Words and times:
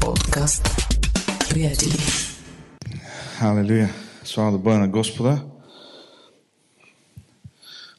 Подкаст. 0.00 0.68
Приятели. 1.50 1.92
Халелуя. 3.38 3.88
Слава 4.24 4.52
да 4.52 4.58
бъде 4.58 4.78
на 4.78 4.88
Господа. 4.88 5.42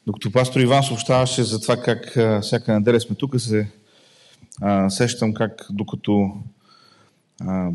Докато 0.06 0.32
пастор 0.32 0.60
Иван 0.60 0.82
съобщаваше 0.82 1.42
за 1.42 1.60
това 1.60 1.76
как 1.76 2.16
а, 2.16 2.40
всяка 2.40 2.72
неделя 2.74 3.00
сме 3.00 3.16
тук, 3.16 3.40
се 3.40 3.68
а, 4.60 4.90
сещам 4.90 5.34
как 5.34 5.66
докато 5.70 6.32
а, 7.40 7.70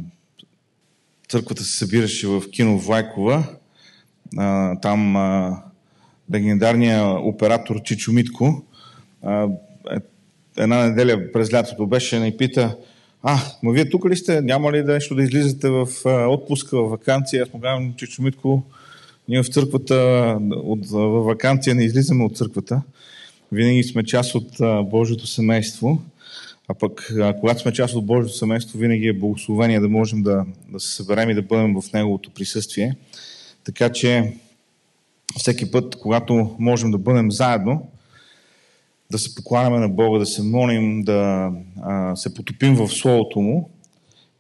църквата 1.30 1.64
се 1.64 1.78
събираше 1.78 2.28
в 2.28 2.44
кино 2.52 2.80
Влайкова, 2.80 3.44
а, 4.38 4.80
там 4.80 5.16
а, 5.16 5.64
легендарният 6.34 7.18
оператор 7.22 7.82
Чичо 7.84 8.12
Митко 8.12 8.64
а, 9.24 9.48
е, 9.92 9.98
една 10.58 10.86
неделя 10.86 11.32
през 11.34 11.54
лятото 11.54 11.88
беше 11.88 12.18
и 12.18 12.38
пита 12.38 12.78
а, 13.24 13.40
ма 13.64 13.72
вие 13.72 13.90
тук 13.90 14.10
ли 14.10 14.16
сте? 14.16 14.42
Няма 14.42 14.72
ли 14.72 14.84
да 14.84 14.94
нещо 14.94 15.16
да 15.16 15.24
излизате 15.24 15.70
в 15.70 15.88
отпуска, 16.06 16.78
в 16.78 16.90
вакансия? 16.90 17.44
Аз 17.44 17.50
казвам, 17.62 17.94
че 17.98 18.08
Чумитко, 18.08 18.64
ние 19.30 19.44
в 19.44 19.48
църквата, 19.48 19.96
от, 20.52 20.88
в 20.88 21.24
вакансия 21.24 21.76
не 21.76 21.84
излизаме 21.84 22.24
от 22.24 22.38
църквата. 22.38 22.82
Винаги 23.52 23.84
сме 23.84 24.04
част 24.04 24.36
от 24.36 24.50
Божието 24.90 25.28
семейство. 25.28 26.02
А 26.68 26.74
пък, 26.74 27.14
когато 27.40 27.62
сме 27.62 27.74
част 27.74 27.96
от 27.96 28.06
Божието 28.06 28.38
семейство, 28.38 28.80
винаги 28.80 29.08
е 29.08 29.14
благословение 29.14 29.80
да 29.80 29.90
можем 29.90 30.24
да, 30.24 30.46
да 30.70 30.80
се 30.80 30.96
съберем 30.96 31.30
и 31.30 31.34
да 31.36 31.42
бъдем 31.42 31.82
в 31.82 31.94
Неговото 31.94 32.32
присъствие. 32.32 32.96
Така 33.64 33.90
че, 33.90 34.34
всеки 35.38 35.72
път, 35.72 35.96
когато 35.96 36.56
можем 36.60 36.92
да 36.92 36.98
бъдем 36.98 37.32
заедно, 37.32 37.88
да 39.14 39.20
се 39.20 39.36
покланяме 39.36 39.80
на 39.80 39.90
Бога, 39.90 40.20
да 40.20 40.26
се 40.26 40.44
молим, 40.44 41.02
да 41.02 41.52
а, 41.82 42.16
се 42.16 42.34
потопим 42.34 42.76
в 42.76 42.88
Словото 42.90 43.40
Му, 43.40 43.70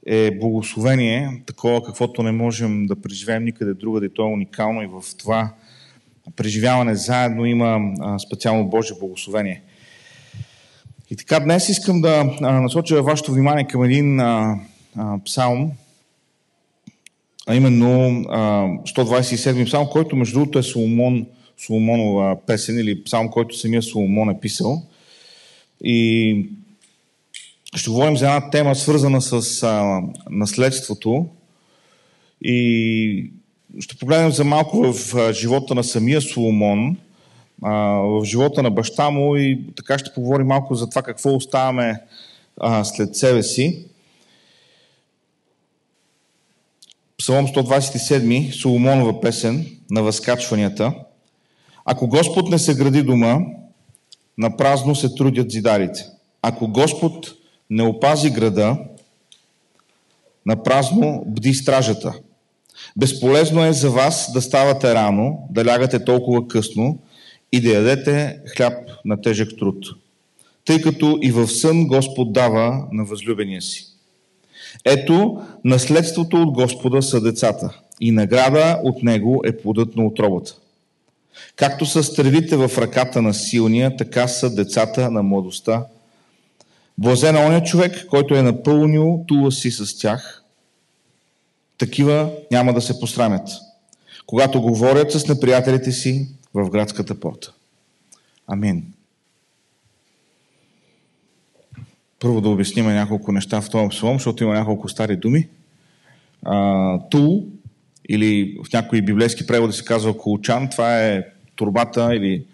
е 0.05 0.37
благословение, 0.39 1.43
такова 1.45 1.83
каквото 1.83 2.23
не 2.23 2.31
можем 2.31 2.85
да 2.85 2.95
преживеем 2.95 3.43
никъде 3.43 3.73
другаде. 3.73 4.09
То 4.09 4.21
е 4.21 4.33
уникално 4.33 4.83
и 4.83 4.87
в 4.87 5.03
това 5.17 5.53
преживяване 6.35 6.95
заедно 6.95 7.45
има 7.45 7.79
а, 7.99 8.19
специално 8.19 8.69
Божие 8.69 8.97
благословение. 8.99 9.61
И 11.09 11.15
така, 11.15 11.39
днес 11.39 11.69
искам 11.69 12.01
да 12.01 12.37
а, 12.41 12.51
насоча 12.51 13.03
вашето 13.03 13.33
внимание 13.33 13.67
към 13.67 13.83
един 13.83 14.19
а, 14.19 14.59
а, 14.97 15.19
псалм, 15.25 15.71
а 17.47 17.55
именно 17.55 18.25
а, 18.29 18.67
127 18.67 19.65
псалм, 19.65 19.87
който 19.91 20.15
между 20.15 20.39
другото 20.39 20.59
е 20.59 20.63
Соломон, 20.63 21.25
Соломонова 21.57 22.37
песен 22.45 22.79
или 22.79 23.03
псалм, 23.03 23.29
който 23.29 23.57
самия 23.57 23.81
Соломон 23.81 24.29
е 24.29 24.39
писал. 24.39 24.83
И 25.83 26.49
ще 27.75 27.89
говорим 27.89 28.17
за 28.17 28.25
една 28.25 28.49
тема, 28.49 28.75
свързана 28.75 29.21
с 29.21 29.63
а, 29.63 30.01
наследството. 30.29 31.25
И 32.41 33.31
ще 33.79 33.97
погледнем 33.97 34.31
за 34.31 34.43
малко 34.43 34.93
в 34.93 35.15
а, 35.15 35.33
живота 35.33 35.75
на 35.75 35.83
самия 35.83 36.21
Соломон, 36.21 36.97
а, 37.61 37.73
в 37.97 38.25
живота 38.25 38.63
на 38.63 38.71
баща 38.71 39.09
му 39.09 39.35
и 39.35 39.59
така 39.75 39.97
ще 39.97 40.13
поговорим 40.13 40.47
малко 40.47 40.75
за 40.75 40.89
това 40.89 41.01
какво 41.01 41.35
оставаме 41.35 42.01
а, 42.59 42.83
след 42.83 43.15
себе 43.15 43.43
си. 43.43 43.85
Псалом 47.17 47.47
127, 47.47 48.51
Соломонова 48.51 49.21
песен 49.21 49.65
на 49.89 50.03
възкачванията– 50.03 50.93
ако 51.85 52.07
Господ 52.07 52.49
не 52.49 52.59
съгради 52.59 53.03
дома, 53.03 53.39
на 54.37 54.57
празно 54.57 54.95
се 54.95 55.15
трудят 55.15 55.51
зидарите. 55.51 56.05
Ако 56.41 56.67
Господ 56.67 57.33
не 57.69 57.83
опази 57.83 58.29
града, 58.29 58.77
на 60.45 60.63
празно 60.63 61.23
бди 61.27 61.53
стражата. 61.53 62.13
Безполезно 62.97 63.65
е 63.65 63.73
за 63.73 63.89
вас 63.89 64.31
да 64.33 64.41
ставате 64.41 64.93
рано, 64.93 65.47
да 65.49 65.65
лягате 65.65 66.05
толкова 66.05 66.47
късно 66.47 66.99
и 67.51 67.61
да 67.61 67.69
ядете 67.69 68.39
хляб 68.55 68.73
на 69.05 69.21
тежък 69.21 69.49
труд, 69.59 69.85
тъй 70.65 70.81
като 70.81 71.19
и 71.21 71.31
в 71.31 71.47
сън 71.47 71.87
Господ 71.87 72.33
дава 72.33 72.87
на 72.91 73.05
възлюбения 73.05 73.61
си. 73.61 73.85
Ето, 74.85 75.41
наследството 75.63 76.41
от 76.41 76.51
Господа 76.51 77.01
са 77.01 77.21
децата 77.21 77.79
и 78.01 78.11
награда 78.11 78.79
от 78.83 79.03
Него 79.03 79.41
е 79.45 79.57
плодът 79.57 79.95
на 79.95 80.05
отробата. 80.05 80.55
Както 81.55 81.85
са 81.85 82.03
стрелите 82.03 82.57
в 82.57 82.71
ръката 82.77 83.21
на 83.21 83.33
силния, 83.33 83.97
така 83.97 84.27
са 84.27 84.55
децата 84.55 85.11
на 85.11 85.23
младостта. 85.23 85.85
Блазен 86.97 87.35
е 87.35 87.45
оня 87.45 87.63
човек, 87.63 88.05
който 88.09 88.35
е 88.35 88.41
напълнил 88.41 89.23
тула 89.27 89.51
си 89.51 89.71
с 89.71 89.97
тях. 89.97 90.43
Такива 91.77 92.31
няма 92.51 92.73
да 92.73 92.81
се 92.81 92.99
посрамят, 92.99 93.49
когато 94.25 94.61
говорят 94.61 95.11
с 95.11 95.27
неприятелите 95.27 95.91
си 95.91 96.27
в 96.53 96.69
градската 96.69 97.19
порта. 97.19 97.53
Амин. 98.47 98.93
Първо 102.19 102.41
да 102.41 102.49
обясним 102.49 102.85
няколко 102.85 103.31
неща 103.31 103.61
в 103.61 103.69
този 103.69 103.89
псалом, 103.89 104.15
защото 104.15 104.43
има 104.43 104.53
няколко 104.53 104.89
стари 104.89 105.15
думи. 105.15 105.47
тул, 107.11 107.45
или 108.09 108.57
в 108.63 108.73
някои 108.73 109.01
библейски 109.01 109.47
преводи 109.47 109.73
се 109.73 109.85
казва 109.85 110.17
колчан, 110.17 110.69
това 110.69 111.01
е 111.01 111.23
турбата 111.55 112.15
или 112.15 112.45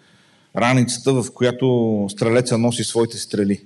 раницата, 0.56 1.14
в 1.14 1.26
която 1.34 2.08
стрелеца 2.10 2.58
носи 2.58 2.84
своите 2.84 3.18
стрели. 3.18 3.62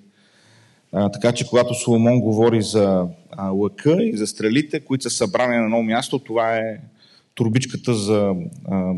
А, 0.91 1.09
така 1.11 1.31
че, 1.31 1.47
когато 1.47 1.73
Соломон 1.73 2.21
говори 2.21 2.61
за 2.61 3.07
а, 3.31 3.49
лъка 3.49 4.03
и 4.03 4.17
за 4.17 4.27
стрелите, 4.27 4.79
които 4.79 5.03
са 5.03 5.09
събрани 5.09 5.57
на 5.57 5.63
едно 5.63 5.83
място, 5.83 6.19
това 6.19 6.57
е 6.57 6.77
турбичката 7.35 7.93
за 7.93 8.33
а, 8.71 8.93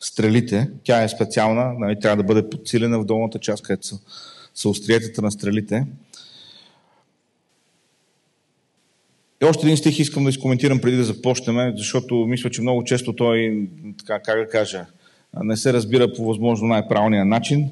стрелите. 0.00 0.70
Тя 0.84 1.02
е 1.02 1.08
специална, 1.08 1.72
нали, 1.78 2.00
трябва 2.00 2.16
да 2.16 2.22
бъде 2.22 2.50
подсилена 2.50 2.98
в 2.98 3.04
долната 3.04 3.38
част, 3.38 3.62
където 3.62 3.86
са, 3.86 3.98
са 4.54 4.68
остриетата 4.68 5.22
на 5.22 5.30
стрелите. 5.30 5.86
И 9.42 9.44
още 9.44 9.66
един 9.66 9.76
стих 9.76 9.98
искам 9.98 10.24
да 10.24 10.30
изкоментирам 10.30 10.80
преди 10.80 10.96
да 10.96 11.04
започнем, 11.04 11.72
защото 11.76 12.14
мисля, 12.14 12.50
че 12.50 12.62
много 12.62 12.84
често 12.84 13.12
той, 13.12 13.68
така, 13.98 14.18
как 14.18 14.38
да 14.38 14.48
кажа, 14.48 14.86
не 15.42 15.56
се 15.56 15.72
разбира 15.72 16.12
по 16.12 16.24
възможно 16.24 16.68
най-правилния 16.68 17.24
начин. 17.24 17.70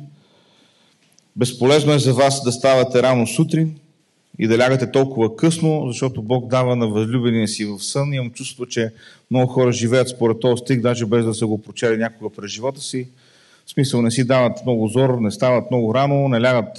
Безполезно 1.37 1.93
е 1.93 1.99
за 1.99 2.15
вас 2.15 2.45
да 2.45 2.53
ставате 2.53 3.03
рано 3.03 3.27
сутрин 3.27 3.77
и 4.39 4.47
да 4.47 4.59
лягате 4.59 4.91
толкова 4.91 5.37
късно, 5.37 5.85
защото 5.87 6.23
Бог 6.23 6.49
дава 6.49 6.77
на 6.77 6.89
възлюбения 6.89 7.49
си 7.49 7.65
в 7.65 7.79
сън. 7.79 8.13
Имам 8.13 8.31
чувство, 8.31 8.67
че 8.67 8.93
много 9.31 9.53
хора 9.53 9.73
живеят 9.73 10.09
според 10.09 10.41
този 10.41 10.61
стих, 10.61 10.81
даже 10.81 11.07
без 11.07 11.25
да 11.25 11.35
са 11.35 11.47
го 11.47 11.63
прочели 11.63 11.97
някога 11.97 12.31
през 12.37 12.51
живота 12.51 12.81
си. 12.81 13.09
В 13.67 13.71
смисъл 13.71 14.03
не 14.03 14.11
си 14.11 14.27
дават 14.27 14.59
много 14.65 14.89
зор, 14.89 15.19
не 15.21 15.31
стават 15.31 15.71
много 15.71 15.95
рано, 15.95 16.29
не 16.29 16.41
лягат 16.41 16.79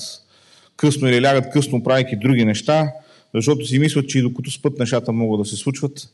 късно 0.77 1.09
или 1.09 1.21
лягат 1.21 1.49
късно, 1.49 1.83
правейки 1.83 2.15
други 2.15 2.45
неща, 2.45 2.91
защото 3.35 3.65
си 3.65 3.79
мислят, 3.79 4.09
че 4.09 4.19
и 4.19 4.21
докато 4.21 4.51
спът 4.51 4.79
нещата 4.79 5.11
могат 5.11 5.41
да 5.41 5.49
се 5.49 5.55
случват. 5.55 6.13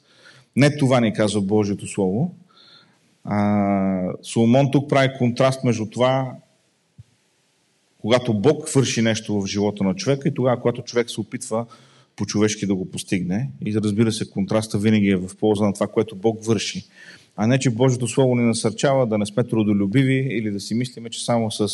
Не 0.55 0.77
това 0.77 0.99
ни 0.99 1.13
казва 1.13 1.41
Божието 1.41 1.87
Слово. 1.87 2.35
А, 3.23 4.13
Соломон 4.21 4.71
тук 4.71 4.89
прави 4.89 5.09
контраст 5.17 5.63
между 5.63 5.85
това, 5.85 6.35
когато 8.01 8.33
Бог 8.33 8.69
върши 8.69 9.01
нещо 9.01 9.41
в 9.41 9.45
живота 9.45 9.83
на 9.83 9.95
човека 9.95 10.29
и 10.29 10.33
тогава, 10.33 10.61
когато 10.61 10.81
човек 10.81 11.09
се 11.09 11.21
опитва 11.21 11.65
по-човешки 12.15 12.65
да 12.65 12.75
го 12.75 12.91
постигне. 12.91 13.49
И 13.65 13.75
разбира 13.75 14.11
се, 14.11 14.29
контраста 14.29 14.77
винаги 14.77 15.09
е 15.09 15.15
в 15.15 15.29
полза 15.39 15.65
на 15.65 15.73
това, 15.73 15.87
което 15.87 16.15
Бог 16.15 16.45
върши. 16.45 16.85
А 17.35 17.47
не, 17.47 17.59
че 17.59 17.69
Божието 17.69 18.07
Слово 18.07 18.35
ни 18.35 18.43
насърчава 18.43 19.07
да 19.07 19.17
не 19.17 19.25
сме 19.25 19.43
трудолюбиви 19.43 20.27
или 20.31 20.51
да 20.51 20.59
си 20.59 20.75
мислиме, 20.75 21.09
че 21.09 21.25
само 21.25 21.51
с 21.51 21.67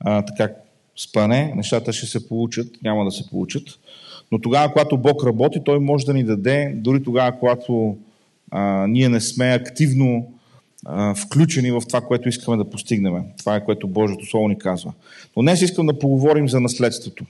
а, 0.00 0.22
така 0.24 0.48
спане 0.96 1.52
нещата 1.56 1.92
ще 1.92 2.06
се 2.06 2.28
получат, 2.28 2.82
няма 2.82 3.04
да 3.04 3.10
се 3.10 3.28
получат. 3.28 3.64
Но 4.32 4.40
тогава, 4.40 4.72
когато 4.72 4.98
Бог 4.98 5.24
работи, 5.24 5.60
Той 5.64 5.78
може 5.78 6.06
да 6.06 6.14
ни 6.14 6.24
даде, 6.24 6.72
дори 6.76 7.02
тогава, 7.02 7.38
когато 7.38 7.96
а, 8.50 8.86
ние 8.86 9.08
не 9.08 9.20
сме 9.20 9.50
активно 9.50 10.32
включени 11.16 11.70
в 11.70 11.82
това, 11.88 12.00
което 12.00 12.28
искаме 12.28 12.56
да 12.56 12.70
постигнем. 12.70 13.14
Това 13.38 13.56
е 13.56 13.64
което 13.64 13.88
Божието 13.88 14.26
Слово 14.26 14.48
ни 14.48 14.58
казва. 14.58 14.92
Но 15.36 15.42
днес 15.42 15.62
искам 15.62 15.86
да 15.86 15.98
поговорим 15.98 16.48
за 16.48 16.60
наследството. 16.60 17.24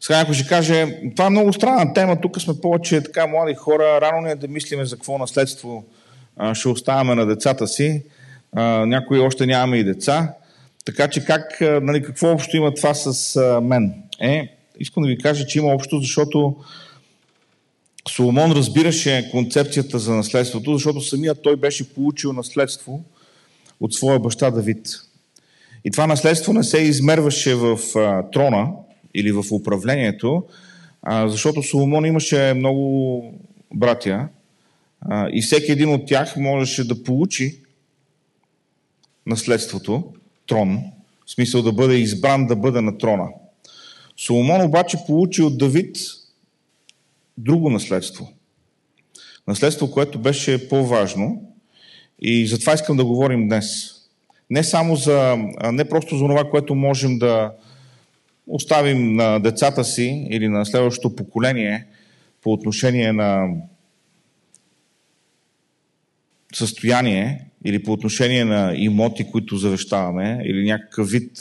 Сега 0.00 0.18
някой 0.18 0.34
ще 0.34 0.48
каже, 0.48 1.00
това 1.16 1.26
е 1.26 1.30
много 1.30 1.52
странна 1.52 1.94
тема, 1.94 2.20
тук 2.20 2.40
сме 2.40 2.60
повече 2.60 3.02
така 3.02 3.26
млади 3.26 3.54
хора, 3.54 4.00
рано 4.00 4.20
не 4.20 4.30
е 4.30 4.34
да 4.34 4.48
мислиме 4.48 4.84
за 4.84 4.96
какво 4.96 5.18
наследство 5.18 5.84
ще 6.52 6.68
оставяме 6.68 7.14
на 7.14 7.26
децата 7.26 7.66
си. 7.66 8.02
Някои 8.86 9.18
още 9.18 9.46
нямаме 9.46 9.76
и 9.76 9.84
деца. 9.84 10.34
Така 10.84 11.08
че 11.08 11.24
как, 11.24 11.58
нали, 11.60 12.02
какво 12.02 12.32
общо 12.32 12.56
има 12.56 12.74
това 12.74 12.94
с 12.94 13.40
мен? 13.62 13.94
Е, 14.20 14.57
искам 14.80 15.02
да 15.02 15.08
ви 15.08 15.18
кажа, 15.18 15.46
че 15.46 15.58
има 15.58 15.68
общо, 15.68 16.00
защото 16.00 16.56
Соломон 18.08 18.52
разбираше 18.52 19.28
концепцията 19.30 19.98
за 19.98 20.14
наследството, 20.14 20.72
защото 20.72 21.00
самият 21.00 21.42
той 21.42 21.56
беше 21.56 21.94
получил 21.94 22.32
наследство 22.32 23.04
от 23.80 23.94
своя 23.94 24.18
баща 24.18 24.50
Давид. 24.50 24.88
И 25.84 25.90
това 25.90 26.06
наследство 26.06 26.52
не 26.52 26.64
се 26.64 26.78
измерваше 26.78 27.54
в 27.54 27.78
трона 28.32 28.68
или 29.14 29.32
в 29.32 29.44
управлението, 29.52 30.44
защото 31.26 31.62
Соломон 31.62 32.06
имаше 32.06 32.54
много 32.56 33.22
братя 33.74 34.28
и 35.32 35.42
всеки 35.42 35.72
един 35.72 35.94
от 35.94 36.06
тях 36.06 36.36
можеше 36.36 36.88
да 36.88 37.02
получи 37.02 37.60
наследството, 39.26 40.04
трон, 40.46 40.82
в 41.26 41.30
смисъл 41.30 41.62
да 41.62 41.72
бъде 41.72 41.94
избран 41.94 42.46
да 42.46 42.56
бъде 42.56 42.80
на 42.80 42.98
трона. 42.98 43.28
Соломон 44.18 44.62
обаче 44.62 44.96
получи 45.06 45.42
от 45.42 45.58
Давид 45.58 45.96
друго 47.38 47.70
наследство. 47.70 48.32
Наследство, 49.46 49.90
което 49.90 50.18
беше 50.18 50.68
по-важно 50.68 51.52
и 52.22 52.46
затова 52.46 52.74
искам 52.74 52.96
да 52.96 53.04
говорим 53.04 53.48
днес. 53.48 53.94
Не 54.50 54.64
само 54.64 54.96
за, 54.96 55.36
не 55.72 55.88
просто 55.88 56.16
за 56.16 56.24
това, 56.24 56.50
което 56.50 56.74
можем 56.74 57.18
да 57.18 57.52
оставим 58.46 59.14
на 59.14 59.38
децата 59.38 59.84
си 59.84 60.26
или 60.30 60.48
на 60.48 60.66
следващото 60.66 61.16
поколение 61.16 61.86
по 62.42 62.52
отношение 62.52 63.12
на 63.12 63.48
състояние 66.54 67.44
или 67.64 67.82
по 67.82 67.92
отношение 67.92 68.44
на 68.44 68.72
имоти, 68.76 69.30
които 69.30 69.56
завещаваме, 69.56 70.42
или 70.44 70.64
някакъв 70.64 71.10
вид 71.10 71.38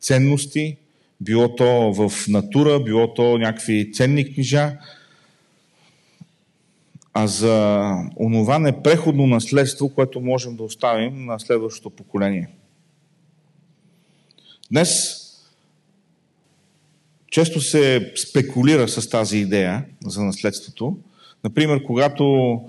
ценности, 0.00 0.76
било 1.20 1.56
то 1.56 1.92
в 1.92 2.28
натура, 2.28 2.80
било 2.80 3.14
то 3.14 3.38
някакви 3.38 3.92
ценни 3.92 4.34
книжа, 4.34 4.78
а 7.14 7.26
за 7.26 7.94
онова 8.16 8.58
непреходно 8.58 9.26
наследство, 9.26 9.88
което 9.88 10.20
можем 10.20 10.56
да 10.56 10.62
оставим 10.62 11.24
на 11.24 11.38
следващото 11.38 11.90
поколение. 11.90 12.48
Днес 14.70 15.24
често 17.30 17.60
се 17.60 18.12
спекулира 18.16 18.88
с 18.88 19.08
тази 19.08 19.38
идея 19.38 19.84
за 20.04 20.24
наследството. 20.24 20.98
Например, 21.44 21.82
когато, 21.82 22.60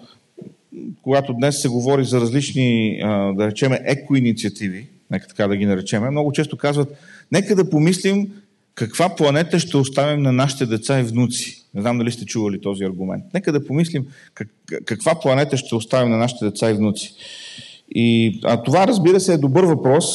когато 1.02 1.34
днес 1.34 1.62
се 1.62 1.70
говори 1.70 2.06
за 2.06 2.22
различни, 2.22 3.00
да 3.36 3.48
речеме, 3.48 3.82
еко-инициативи, 3.86 4.88
нека 5.12 5.28
така 5.28 5.48
да 5.48 5.58
ги 5.58 5.66
наречеме, 5.66 6.10
много 6.10 6.32
често 6.32 6.58
казват, 6.58 6.98
нека 7.32 7.56
да 7.56 7.70
помислим 7.70 8.32
каква 8.80 9.16
планета 9.16 9.60
ще 9.60 9.78
оставим 9.78 10.22
на 10.22 10.32
нашите 10.32 10.66
деца 10.66 11.00
и 11.00 11.04
внуци. 11.04 11.66
Не 11.74 11.82
знам 11.82 11.98
дали 11.98 12.12
сте 12.12 12.26
чували 12.26 12.62
този 12.62 12.84
аргумент. 12.84 13.24
Нека 13.34 13.52
да 13.52 13.66
помислим 13.66 14.08
как, 14.34 14.48
каква 14.86 15.20
планета 15.20 15.58
ще 15.58 15.76
оставим 15.76 16.12
на 16.12 16.18
нашите 16.18 16.46
деца 16.46 16.70
и 16.70 16.74
внуци. 16.74 17.14
И, 17.96 18.40
а 18.44 18.64
това, 18.64 18.88
разбира 18.88 19.20
се, 19.20 19.34
е 19.34 19.38
добър 19.38 19.64
въпрос. 19.64 20.06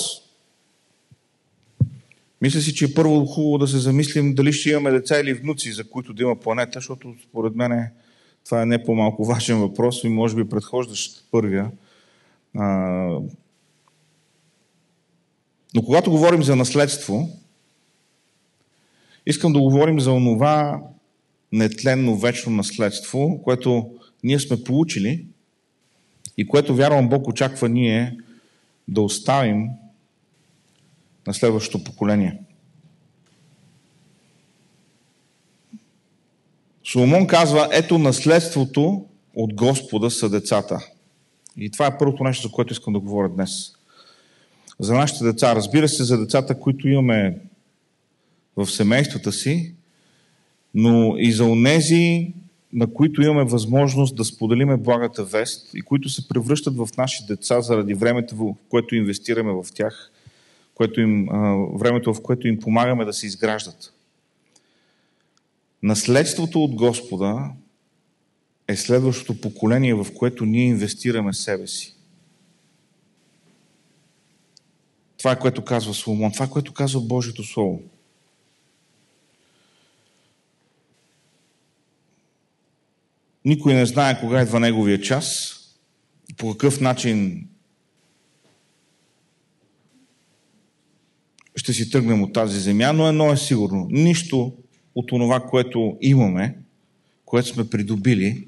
Мисля 2.42 2.60
си, 2.60 2.74
че 2.74 2.84
е 2.84 2.94
първо 2.94 3.26
хубаво 3.26 3.58
да 3.58 3.68
се 3.68 3.78
замислим 3.78 4.34
дали 4.34 4.52
ще 4.52 4.70
имаме 4.70 4.90
деца 4.90 5.20
или 5.20 5.34
внуци, 5.34 5.72
за 5.72 5.84
които 5.84 6.12
да 6.12 6.22
има 6.22 6.36
планета, 6.36 6.72
защото 6.74 7.14
според 7.28 7.54
мен 7.54 7.72
е, 7.72 7.92
това 8.44 8.62
е 8.62 8.66
не 8.66 8.84
по-малко 8.84 9.24
важен 9.24 9.58
въпрос 9.58 10.04
и 10.04 10.08
може 10.08 10.36
би 10.36 10.48
предхождащ 10.48 11.24
първия. 11.30 11.70
Но 15.74 15.82
когато 15.82 16.10
говорим 16.10 16.42
за 16.42 16.56
наследство, 16.56 17.28
искам 19.26 19.52
да 19.52 19.60
говорим 19.60 20.00
за 20.00 20.12
онова 20.12 20.82
нетленно 21.52 22.16
вечно 22.16 22.52
наследство, 22.52 23.40
което 23.42 23.90
ние 24.24 24.40
сме 24.40 24.64
получили 24.64 25.26
и 26.36 26.48
което, 26.48 26.74
вярвам, 26.74 27.08
Бог 27.08 27.28
очаква 27.28 27.68
ние 27.68 28.16
да 28.88 29.00
оставим 29.00 29.68
на 31.26 31.34
следващото 31.34 31.84
поколение. 31.84 32.38
Соломон 36.84 37.26
казва, 37.26 37.68
ето 37.72 37.98
наследството 37.98 39.06
от 39.34 39.54
Господа 39.54 40.10
са 40.10 40.30
децата. 40.30 40.88
И 41.56 41.70
това 41.70 41.86
е 41.86 41.98
първото 41.98 42.24
нещо, 42.24 42.48
за 42.48 42.52
което 42.52 42.72
искам 42.72 42.92
да 42.92 43.00
говоря 43.00 43.28
днес. 43.28 43.72
За 44.80 44.94
нашите 44.94 45.24
деца. 45.24 45.54
Разбира 45.54 45.88
се, 45.88 46.04
за 46.04 46.18
децата, 46.18 46.60
които 46.60 46.88
имаме 46.88 47.38
в 48.56 48.66
семействата 48.66 49.32
си, 49.32 49.74
но 50.74 51.14
и 51.18 51.32
за 51.32 51.44
онези, 51.44 52.32
на 52.72 52.92
които 52.92 53.22
имаме 53.22 53.44
възможност 53.44 54.16
да 54.16 54.24
споделиме 54.24 54.76
благата 54.76 55.24
вест 55.24 55.70
и 55.74 55.82
които 55.82 56.08
се 56.08 56.28
превръщат 56.28 56.76
в 56.76 56.88
наши 56.98 57.26
деца 57.28 57.60
заради 57.60 57.94
времето, 57.94 58.36
в 58.36 58.54
което 58.68 58.94
инвестираме 58.94 59.52
в 59.52 59.66
тях, 59.74 60.10
което 60.74 61.00
им, 61.00 61.26
времето, 61.74 62.14
в 62.14 62.22
което 62.22 62.48
им 62.48 62.60
помагаме 62.60 63.04
да 63.04 63.12
се 63.12 63.26
изграждат. 63.26 63.92
Наследството 65.82 66.64
от 66.64 66.74
Господа 66.74 67.50
е 68.68 68.76
следващото 68.76 69.40
поколение, 69.40 69.94
в 69.94 70.06
което 70.14 70.44
ние 70.44 70.64
инвестираме 70.64 71.32
себе 71.32 71.66
си. 71.66 71.93
Това 75.24 75.32
е 75.32 75.38
което 75.38 75.64
казва 75.64 75.94
Соломон, 75.94 76.32
това 76.32 76.46
е 76.46 76.50
което 76.50 76.72
казва 76.72 77.00
Божието 77.00 77.44
Слово. 77.44 77.82
Никой 83.44 83.74
не 83.74 83.86
знае 83.86 84.20
кога 84.20 84.42
идва 84.42 84.60
неговия 84.60 85.00
час, 85.00 85.56
по 86.36 86.52
какъв 86.52 86.80
начин 86.80 87.48
ще 91.56 91.72
си 91.72 91.90
тръгнем 91.90 92.22
от 92.22 92.32
тази 92.32 92.60
земя, 92.60 92.92
но 92.92 93.08
едно 93.08 93.32
е 93.32 93.36
сигурно. 93.36 93.86
Нищо 93.90 94.52
от 94.94 95.08
това, 95.08 95.40
което 95.40 95.98
имаме, 96.00 96.58
което 97.24 97.48
сме 97.48 97.70
придобили, 97.70 98.46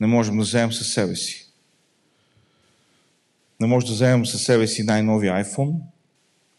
не 0.00 0.06
можем 0.06 0.36
да 0.36 0.42
вземем 0.42 0.72
със 0.72 0.92
себе 0.92 1.16
си. 1.16 1.49
Не 3.60 3.66
може 3.66 3.86
да 3.86 3.92
вземем 3.92 4.26
със 4.26 4.42
себе 4.42 4.66
си 4.66 4.82
най-новия 4.82 5.44
iPhone, 5.44 5.74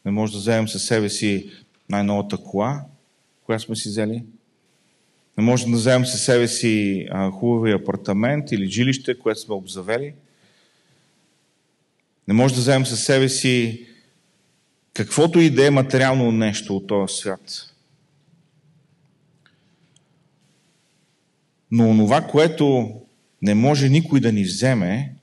не 0.05 0.11
може 0.11 0.33
да 0.33 0.39
вземем 0.39 0.67
със 0.67 0.85
себе 0.85 1.09
си 1.09 1.51
най-новата 1.89 2.37
кола, 2.37 2.85
която 3.45 3.63
сме 3.63 3.75
си 3.75 3.89
взели. 3.89 4.23
Не 5.37 5.43
може 5.43 5.65
да 5.65 5.71
вземем 5.71 6.05
със 6.05 6.23
себе 6.23 6.47
си 6.47 7.07
хубавия 7.31 7.75
апартамент 7.75 8.51
или 8.51 8.71
жилище, 8.71 9.19
което 9.19 9.39
сме 9.39 9.55
обзавели. 9.55 10.13
Не 12.27 12.33
може 12.33 12.53
да 12.53 12.61
вземем 12.61 12.85
със 12.85 13.03
себе 13.03 13.29
си 13.29 13.87
каквото 14.93 15.39
и 15.39 15.49
да 15.49 15.67
е 15.67 15.69
материално 15.69 16.31
нещо 16.31 16.75
от 16.75 16.87
този 16.87 17.15
свят. 17.15 17.73
Но 21.71 21.89
онова, 21.89 22.27
което 22.27 22.95
не 23.41 23.55
може 23.55 23.89
никой 23.89 24.19
да 24.19 24.31
ни 24.31 24.43
вземе, 24.43 25.15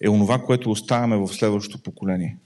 е 0.00 0.08
онова, 0.08 0.42
което 0.42 0.70
оставяме 0.70 1.16
в 1.16 1.28
следващото 1.28 1.82
поколение. 1.82 2.36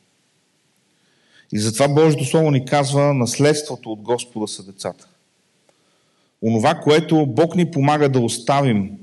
И 1.52 1.58
затова 1.58 1.88
Божието 1.88 2.24
Слово 2.24 2.50
ни 2.50 2.64
казва, 2.64 3.14
наследството 3.14 3.92
от 3.92 4.02
Господа 4.02 4.48
са 4.48 4.66
децата. 4.66 5.08
Онова, 6.42 6.74
което 6.74 7.26
Бог 7.26 7.56
ни 7.56 7.70
помага 7.70 8.08
да 8.08 8.20
оставим, 8.20 8.98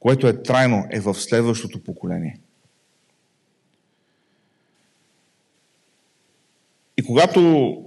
което 0.00 0.26
е 0.26 0.42
трайно, 0.42 0.84
е 0.90 1.00
в 1.00 1.14
следващото 1.14 1.84
поколение. 1.84 2.40
И 6.96 7.02
когато 7.02 7.82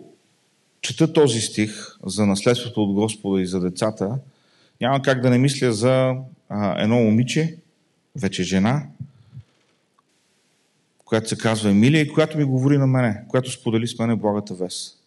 чета 0.82 1.14
този 1.14 1.42
стих 1.42 1.98
за 2.06 2.26
наследството 2.26 2.84
от 2.84 2.94
Господа 2.94 3.42
и 3.42 3.48
за 3.48 3.60
децата, 3.60 4.20
няма 4.82 5.02
как 5.02 5.22
да 5.22 5.30
не 5.30 5.38
мисля 5.38 5.74
за 5.74 6.16
а, 6.50 6.82
едно 6.84 6.96
момиче, 6.96 7.58
вече 8.16 8.44
жена, 8.44 8.88
която 11.12 11.30
се 11.30 11.38
казва 11.38 11.70
Емилия 11.70 12.02
и 12.02 12.08
която 12.08 12.38
ми 12.38 12.44
говори 12.44 12.78
на 12.78 12.88
мене, 12.88 13.24
която 13.28 13.52
сподели 13.52 13.88
с 13.88 14.00
мене 14.00 14.16
благата 14.16 14.54
вест. 14.54 14.98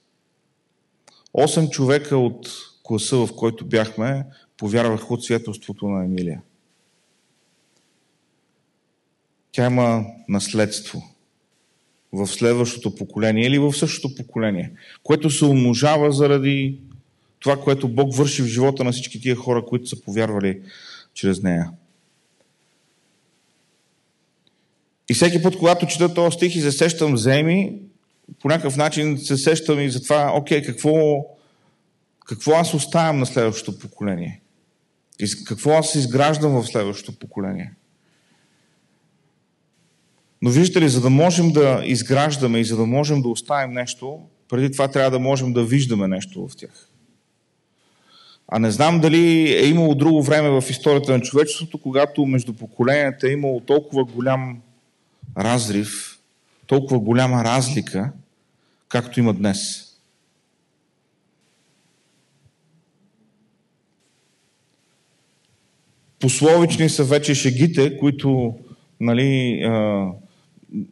Осем 1.35 1.69
човека 1.69 2.17
от 2.17 2.49
класа, 2.83 3.17
в 3.17 3.29
който 3.37 3.65
бяхме, 3.65 4.25
повярваха 4.57 5.15
от 5.15 5.25
свидетелството 5.25 5.89
на 5.89 6.05
Емилия. 6.05 6.43
Тя 9.53 9.67
има 9.67 10.05
наследство 10.29 11.03
в 12.13 12.27
следващото 12.27 12.95
поколение 12.95 13.47
или 13.47 13.59
в 13.59 13.73
същото 13.73 14.17
поколение, 14.17 14.73
което 15.03 15.31
се 15.31 15.45
умножава 15.45 16.13
заради 16.13 16.81
това, 17.41 17.61
което 17.61 17.89
Бог 17.89 18.17
върши 18.17 18.43
в 18.43 18.47
живота 18.47 18.85
на 18.85 18.93
всички 18.93 19.21
тия 19.21 19.37
хора, 19.37 19.65
които 19.65 19.87
са 19.87 20.01
повярвали 20.01 20.61
чрез 21.15 21.43
нея. 21.43 21.71
И 25.11 25.15
всеки 25.15 25.43
път, 25.43 25.59
когато 25.59 25.87
чета 25.87 26.15
този 26.15 26.35
стих 26.35 26.57
и 26.57 26.61
се 26.61 26.73
сещам 26.73 27.17
за 27.17 27.39
Еми, 27.39 27.73
по 28.41 28.49
някакъв 28.49 28.77
начин 28.77 29.19
се 29.19 29.37
сещам 29.37 29.81
и 29.81 29.91
за 29.91 30.03
това, 30.03 30.33
окей, 30.35 30.63
какво, 30.63 31.27
какво 32.27 32.53
аз 32.53 32.75
оставям 32.75 33.19
на 33.19 33.27
следващото 33.27 33.79
поколение? 33.79 34.41
И 35.21 35.45
какво 35.45 35.71
аз 35.71 35.95
изграждам 35.95 36.53
в 36.53 36.67
следващото 36.67 37.19
поколение? 37.19 37.73
Но 40.43 40.51
виждате 40.51 40.81
ли, 40.81 40.89
за 40.89 41.01
да 41.01 41.11
можем 41.11 41.53
да 41.53 41.83
изграждаме 41.85 42.59
и 42.59 42.65
за 42.65 42.77
да 42.77 42.87
можем 42.87 43.23
да 43.23 43.29
оставим 43.29 43.73
нещо, 43.73 44.21
преди 44.49 44.73
това 44.73 44.89
трябва 44.89 45.11
да 45.11 45.19
можем 45.19 45.53
да 45.53 45.65
виждаме 45.65 46.09
нещо 46.09 46.49
в 46.49 46.57
тях. 46.57 46.89
А 48.49 48.59
не 48.59 48.71
знам 48.71 49.01
дали 49.01 49.53
е 49.53 49.67
имало 49.67 49.95
друго 49.95 50.23
време 50.23 50.61
в 50.61 50.71
историята 50.71 51.13
на 51.13 51.21
човечеството, 51.21 51.79
когато 51.79 52.27
между 52.27 52.53
поколенията 52.53 53.29
е 53.29 53.33
имало 53.33 53.61
толкова 53.61 54.05
голям 54.05 54.63
разрив, 55.39 56.19
толкова 56.67 57.01
голяма 57.01 57.45
разлика, 57.45 58.13
както 58.89 59.21
има 59.21 59.35
днес. 59.35 59.91
Пословични 66.21 66.89
са 66.89 67.05
вече 67.05 67.35
шегите, 67.35 67.99
които, 67.99 68.59
нали, 69.01 69.61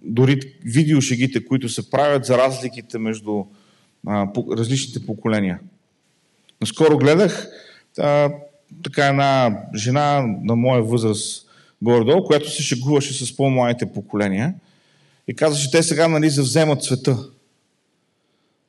дори 0.02 0.40
видеошегите, 0.64 1.44
които 1.44 1.68
се 1.68 1.90
правят 1.90 2.24
за 2.24 2.38
разликите 2.38 2.98
между 2.98 3.44
различните 4.50 5.06
поколения. 5.06 5.60
Наскоро 6.60 6.98
гледах 6.98 7.48
така 8.82 9.06
една 9.06 9.58
жена 9.74 10.22
на 10.42 10.56
моя 10.56 10.82
възраст 10.82 11.48
горе-долу, 11.82 12.24
която 12.24 12.50
се 12.50 12.62
шегуваше 12.62 13.26
с 13.26 13.36
по-младите 13.36 13.92
поколения 13.92 14.54
и 15.28 15.34
каза, 15.34 15.60
че 15.60 15.70
те 15.70 15.82
сега 15.82 16.08
нали, 16.08 16.30
завземат 16.30 16.84
света. 16.84 17.18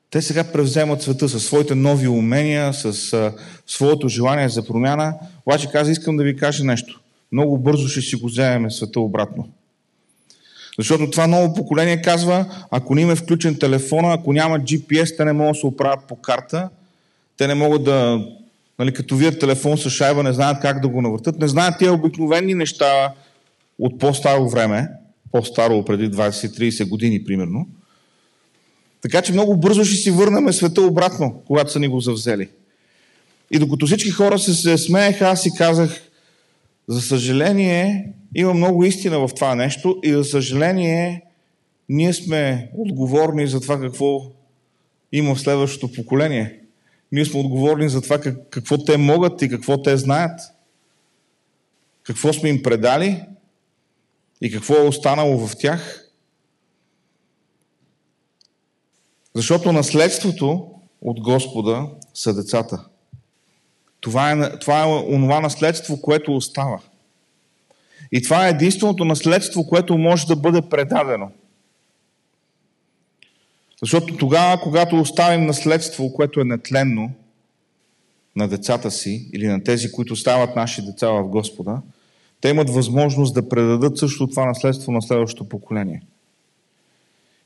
Те 0.10 0.22
сега 0.22 0.44
превземат 0.44 1.02
света 1.02 1.30
със 1.30 1.46
своите 1.46 1.76
нови 1.76 2.08
умения, 2.08 2.74
с 2.74 3.14
а, 3.14 3.34
своето 3.68 4.08
желание 4.08 4.50
за 4.50 4.66
промяна. 4.66 5.14
Обаче 5.46 5.70
каза, 5.72 5.92
искам 5.92 6.18
да 6.18 6.24
ви 6.24 6.36
кажа 6.36 6.64
нещо. 6.64 7.02
Много 7.32 7.58
бързо 7.58 7.88
ще 7.88 8.02
си 8.02 8.16
го 8.16 8.28
вземем 8.28 8.72
света 8.72 9.00
обратно. 9.00 9.50
Защото 10.78 11.10
това 11.10 11.28
ново 11.28 11.54
поколение 11.54 12.02
казва, 12.02 12.46
ако 12.72 12.96
не 12.96 13.02
има 13.02 13.16
включен 13.16 13.60
телефона, 13.60 14.14
ако 14.14 14.34
няма 14.34 14.60
GPS, 14.60 15.18
те 15.18 15.26
не 15.26 15.34
могат 15.34 15.54
да 15.54 15.60
се 15.60 15.66
оправят 15.66 16.08
по 16.08 16.16
карта, 16.16 16.70
те 17.38 17.48
не 17.48 17.54
могат 17.54 17.84
да, 17.84 18.26
нали, 18.80 18.94
като 18.94 19.16
вият 19.16 19.40
телефон 19.40 19.78
с 19.78 19.90
шайба, 19.90 20.24
не 20.24 20.34
знаят 20.34 20.62
как 20.62 20.82
да 20.82 20.88
го 20.88 21.02
навъртат, 21.02 21.40
не 21.40 21.48
знаят 21.48 21.78
тия 21.80 21.94
обикновени 21.94 22.54
неща 22.54 23.14
от 23.80 24.00
по-старо 24.00 24.50
време, 24.50 24.90
по-старо 25.32 25.86
преди 25.86 26.12
20-30 26.12 26.90
години, 26.90 27.24
примерно. 27.24 27.68
Така 29.02 29.22
че 29.22 29.34
много 29.34 29.58
бързо 29.58 29.86
ще 29.86 29.96
си 29.96 30.12
върнем 30.12 30.54
света 30.54 30.82
обратно, 30.82 31.44
когато 31.48 31.72
са 31.72 31.80
ни 31.80 31.88
го 31.88 32.00
завзели. 32.00 32.50
И 33.52 33.60
докато 33.60 33.86
всички 33.86 34.10
хора 34.10 34.40
се 34.40 34.78
смееха, 34.78 35.28
аз 35.28 35.42
си 35.42 35.52
казах, 35.58 36.02
за 36.88 37.02
съжаление, 37.02 38.10
има 38.36 38.54
много 38.54 38.84
истина 38.84 39.28
в 39.28 39.34
това 39.36 39.56
нещо 39.56 40.00
и 40.04 40.12
за 40.12 40.24
съжаление, 40.24 41.22
ние 41.90 42.14
сме 42.14 42.70
отговорни 42.78 43.48
за 43.48 43.62
това 43.62 43.80
какво 43.80 44.22
има 45.12 45.36
в 45.36 45.40
следващото 45.40 45.94
поколение. 45.94 46.60
Ние 47.14 47.26
сме 47.26 47.40
отговорни 47.40 47.90
за 47.90 48.02
това 48.02 48.20
какво 48.50 48.78
те 48.78 48.98
могат 48.98 49.42
и 49.42 49.50
какво 49.50 49.82
те 49.82 49.98
знаят. 49.98 50.40
Какво 52.04 52.34
сме 52.34 52.50
им 52.50 52.64
предали 52.64 53.24
и 54.42 54.52
какво 54.52 54.76
е 54.76 54.88
останало 54.88 55.48
в 55.48 55.58
тях. 55.58 56.10
Защото 59.36 59.72
наследството 59.72 60.72
от 61.02 61.20
Господа 61.22 61.88
са 62.14 62.34
децата. 62.34 62.86
Това 64.02 64.32
е, 64.32 64.60
това 64.60 64.84
е 64.84 64.86
онова 64.86 65.40
наследство, 65.40 66.02
което 66.02 66.36
остава. 66.36 66.80
И 68.12 68.22
това 68.22 68.48
е 68.48 68.50
единственото 68.50 69.06
наследство, 69.06 69.68
което 69.68 69.98
може 69.98 70.28
да 70.28 70.36
бъде 70.36 70.62
предадено. 70.70 71.32
Защото 73.84 74.18
тогава, 74.18 74.62
когато 74.62 75.00
оставим 75.00 75.46
наследство, 75.46 76.14
което 76.14 76.40
е 76.40 76.44
нетленно 76.44 77.12
на 78.36 78.48
децата 78.48 78.92
си 78.92 79.30
или 79.34 79.48
на 79.48 79.64
тези, 79.64 79.92
които 79.92 80.16
стават 80.16 80.56
наши 80.56 80.82
деца 80.82 81.10
в 81.10 81.24
Господа, 81.24 81.82
те 82.42 82.50
имат 82.50 82.70
възможност 82.70 83.34
да 83.34 83.50
предадат 83.50 83.98
също 83.98 84.28
това 84.28 84.46
наследство 84.46 84.92
на 84.92 85.02
следващото 85.02 85.50
поколение. 85.50 86.02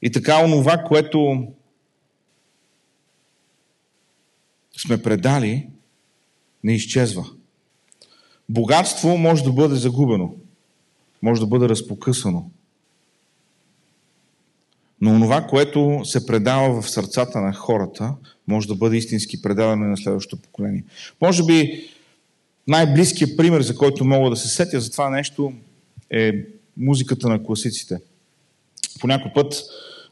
И 0.01 0.11
така 0.11 0.43
онова, 0.45 0.83
което 0.83 1.47
сме 4.77 5.01
предали, 5.03 5.69
не 6.63 6.73
изчезва. 6.73 7.25
Богатство 8.49 9.17
може 9.17 9.43
да 9.43 9.51
бъде 9.51 9.75
загубено, 9.75 10.35
може 11.21 11.41
да 11.41 11.47
бъде 11.47 11.69
разпокъсано. 11.69 12.49
Но 15.01 15.11
онова, 15.11 15.41
което 15.41 16.01
се 16.03 16.25
предава 16.25 16.81
в 16.81 16.89
сърцата 16.89 17.41
на 17.41 17.53
хората, 17.53 18.13
може 18.47 18.67
да 18.67 18.75
бъде 18.75 18.97
истински 18.97 19.41
предаване 19.41 19.87
на 19.87 19.97
следващото 19.97 20.41
поколение. 20.41 20.83
Може 21.21 21.43
би 21.43 21.89
най-близкият 22.67 23.37
пример, 23.37 23.61
за 23.61 23.75
който 23.75 24.05
мога 24.05 24.29
да 24.29 24.35
се 24.35 24.47
сетя 24.47 24.79
за 24.79 24.91
това 24.91 25.09
нещо, 25.09 25.53
е 26.09 26.31
музиката 26.77 27.29
на 27.29 27.43
класиците. 27.43 27.97
По 28.99 29.07
някой 29.07 29.31
път, 29.35 29.63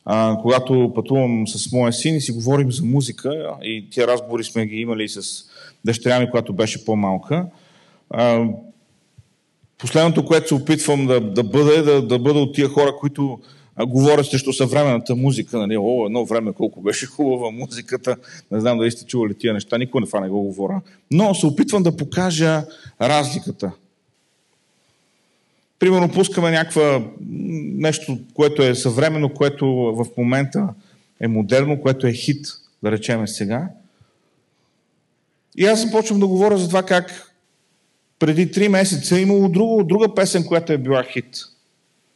а, 0.06 0.38
когато 0.42 0.92
пътувам 0.96 1.48
с 1.48 1.72
моя 1.72 1.94
син 1.94 2.16
и 2.16 2.22
си 2.22 2.32
говорим 2.32 2.72
за 2.72 2.86
музика, 2.86 3.56
и 3.64 3.90
тия 3.90 4.08
разговори 4.08 4.44
сме 4.44 4.66
ги 4.66 4.76
имали 4.76 5.10
с 5.10 5.46
дъщеря 5.86 6.20
ми, 6.20 6.32
която 6.32 6.54
беше 6.54 6.86
по-малка, 6.86 7.46
а, 8.10 8.46
последното, 9.78 10.26
което 10.26 10.48
се 10.48 10.54
опитвам 10.54 11.08
да, 11.08 11.22
да 11.22 11.44
бъда, 11.44 11.80
е 11.80 11.82
да, 11.82 12.08
да 12.08 12.20
бъда 12.20 12.40
от 12.40 12.56
тия 12.56 12.68
хора, 12.68 12.96
които 13.00 13.40
говорят 13.84 14.26
срещу 14.26 14.54
съвременната 14.54 15.16
музика. 15.16 15.58
Нали? 15.58 15.78
О, 15.78 16.06
едно 16.06 16.26
време 16.26 16.54
колко 16.54 16.82
беше 16.82 17.06
хубава 17.06 17.52
музиката. 17.52 18.18
Не 18.52 18.60
знам 18.60 18.78
дали 18.78 18.92
сте 18.92 19.06
чували 19.06 19.34
тия 19.34 19.54
неща, 19.54 19.78
никой 19.78 20.02
не 20.02 20.08
това 20.08 20.20
не 20.20 20.30
го 20.30 20.42
говоря. 20.42 20.82
Но 21.12 21.36
се 21.36 21.46
опитвам 21.46 21.84
да 21.84 21.98
покажа 21.98 22.64
разликата. 23.02 23.72
Примерно 25.80 26.12
пускаме 26.12 26.52
някаква 26.52 27.04
нещо, 27.78 28.20
което 28.34 28.64
е 28.64 28.76
съвременно, 28.76 29.34
което 29.34 29.68
в 29.68 30.06
момента 30.18 30.74
е 31.20 31.28
модерно, 31.28 31.82
което 31.82 32.08
е 32.08 32.14
хит, 32.14 32.48
да 32.84 32.92
речеме 32.92 33.28
сега. 33.28 33.70
И 35.58 35.66
аз 35.66 35.82
започвам 35.82 36.20
да 36.20 36.28
говоря 36.28 36.58
за 36.58 36.68
това 36.68 36.84
как 36.84 37.32
преди 38.20 38.52
три 38.52 38.70
месеца 38.70 39.18
е 39.18 39.22
имало 39.22 39.50
друга, 39.50 39.84
друга 39.84 40.16
песен, 40.16 40.46
която 40.46 40.74
е 40.74 40.78
била 40.78 41.04
хит. 41.04 41.38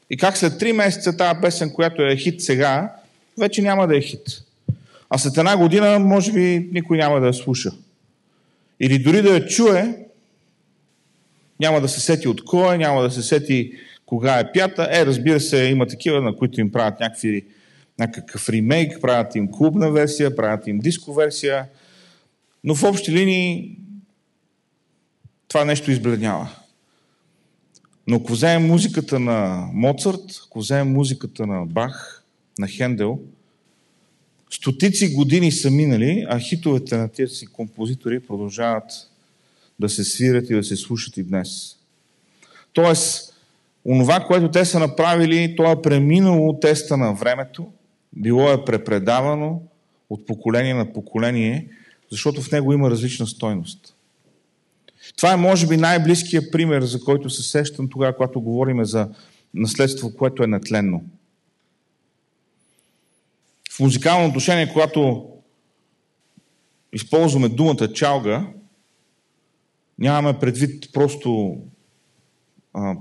И 0.10 0.18
как 0.18 0.38
след 0.38 0.60
три 0.60 0.74
месеца 0.74 1.18
тази 1.18 1.42
песен, 1.42 1.72
която 1.74 2.02
е 2.02 2.18
хит 2.18 2.42
сега, 2.42 2.96
вече 3.38 3.62
няма 3.62 3.88
да 3.88 3.98
е 3.98 4.02
хит. 4.02 4.42
А 5.10 5.18
след 5.18 5.38
една 5.38 5.58
година, 5.58 6.00
може 6.00 6.32
би, 6.32 6.70
никой 6.74 6.98
няма 6.98 7.20
да 7.20 7.28
я 7.28 7.34
слуша. 7.34 7.72
Или 8.80 9.00
дори 9.00 9.22
да 9.22 9.30
я 9.30 9.46
чуе, 9.46 9.96
няма 11.60 11.82
да 11.82 11.90
се 11.90 12.00
сети 12.00 12.28
от 12.28 12.46
кой, 12.46 12.78
няма 12.78 13.02
да 13.02 13.12
се 13.12 13.24
сети 13.24 13.72
кога 14.06 14.40
е 14.40 14.52
пята. 14.52 14.90
Е, 14.92 15.06
разбира 15.06 15.40
се, 15.40 15.64
има 15.64 15.88
такива, 15.88 16.22
на 16.22 16.36
които 16.36 16.62
им 16.62 16.72
правят 16.72 17.00
някакви, 17.00 17.46
някакъв 18.00 18.50
ремейк, 18.50 19.02
правят 19.02 19.36
им 19.36 19.52
клубна 19.52 19.92
версия, 19.92 20.36
правят 20.36 20.68
им 20.68 20.80
диско 20.80 21.14
версия. 21.14 21.66
Но 22.64 22.76
в 22.76 22.84
общи 22.84 23.12
линии 23.12 23.78
това 25.48 25.66
нещо 25.66 25.92
избледнява. 25.92 26.50
Но 28.10 28.16
ако 28.16 28.32
вземем 28.32 28.68
музиката 28.68 29.20
на 29.20 29.70
Моцарт, 29.74 30.42
ако 30.46 30.60
вземем 30.60 30.94
музиката 30.94 31.48
на 31.48 31.66
Бах, 31.66 32.24
на 32.60 32.68
Хендел, 32.68 33.20
стотици 34.50 35.14
години 35.14 35.52
са 35.52 35.72
минали, 35.72 36.26
а 36.30 36.40
хитовете 36.40 36.98
на 36.98 37.10
тези 37.10 37.46
композитори 37.46 38.20
продължават 38.20 38.92
да 39.80 39.90
се 39.90 40.04
свирят 40.04 40.50
и 40.50 40.56
да 40.56 40.64
се 40.64 40.76
слушат 40.76 41.18
и 41.18 41.24
днес. 41.24 41.76
Тоест, 42.74 43.34
онова, 43.86 44.20
което 44.20 44.52
те 44.52 44.66
са 44.66 44.80
направили, 44.80 45.56
то 45.58 45.72
е 45.72 45.82
преминало 45.82 46.60
теста 46.60 46.98
на 46.98 47.14
времето, 47.14 47.72
било 48.14 48.52
е 48.52 48.66
препредавано 48.66 49.62
от 50.10 50.26
поколение 50.26 50.74
на 50.74 50.94
поколение, 50.94 51.68
защото 52.12 52.42
в 52.42 52.52
него 52.52 52.74
има 52.74 52.90
различна 52.90 53.28
стойност. 53.28 53.96
Това 55.20 55.34
е, 55.34 55.38
може 55.38 55.68
би, 55.68 55.78
най-близкият 55.78 56.52
пример, 56.52 56.82
за 56.82 57.04
който 57.04 57.30
се 57.30 57.44
сещам 57.44 57.90
тогава, 57.90 58.16
когато 58.16 58.42
говорим 58.42 58.86
за 58.86 59.10
наследство, 59.54 60.16
което 60.18 60.44
е 60.44 60.48
нетленно. 60.48 61.04
В 63.72 63.80
музикално 63.80 64.28
отношение, 64.28 64.74
когато 64.74 65.30
използваме 66.94 67.50
думата 67.50 67.94
чалга, 67.94 68.48
нямаме 69.98 70.40
предвид 70.40 70.94
просто 70.94 71.58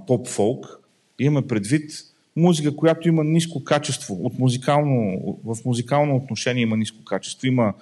поп-фолк, 0.06 0.80
имаме 1.18 1.46
предвид 1.46 1.90
музика, 2.36 2.76
която 2.76 3.08
има 3.08 3.24
ниско 3.24 3.64
качество. 3.64 4.14
От 4.14 4.38
музикално, 4.38 5.18
в 5.44 5.56
музикално 5.64 6.16
отношение 6.16 6.62
има 6.62 6.76
ниско 6.76 7.04
качество. 7.04 7.46
Има 7.46 7.74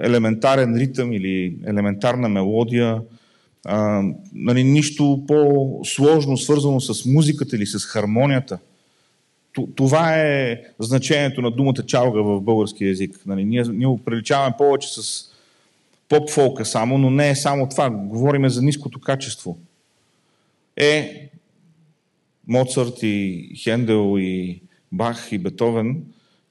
елементарен 0.00 0.76
ритъм 0.76 1.12
или 1.12 1.56
елементарна 1.66 2.28
мелодия, 2.28 3.02
а, 3.64 4.02
нали, 4.32 4.64
нищо 4.64 5.24
по-сложно 5.28 6.36
свързано 6.36 6.80
с 6.80 7.04
музиката 7.04 7.56
или 7.56 7.66
с 7.66 7.84
хармонията. 7.84 8.58
Това 9.74 10.16
е 10.16 10.60
значението 10.78 11.42
на 11.42 11.50
думата 11.50 11.86
чалга 11.86 12.20
в 12.22 12.40
български 12.40 12.84
язик. 12.84 13.20
Нали, 13.26 13.44
ние, 13.44 13.62
ние 13.62 13.86
го 13.86 13.98
приличаваме 13.98 14.54
повече 14.58 14.88
с 14.88 15.24
поп-фолка 16.08 16.64
само, 16.64 16.98
но 16.98 17.10
не 17.10 17.30
е 17.30 17.36
само 17.36 17.68
това. 17.68 17.90
Говориме 17.90 18.48
за 18.48 18.62
ниското 18.62 19.00
качество. 19.00 19.58
Е, 20.76 21.28
Моцарт 22.48 23.02
и 23.02 23.48
Хендел 23.62 24.18
и 24.18 24.62
Бах 24.92 25.28
и 25.32 25.38
Бетовен 25.38 26.04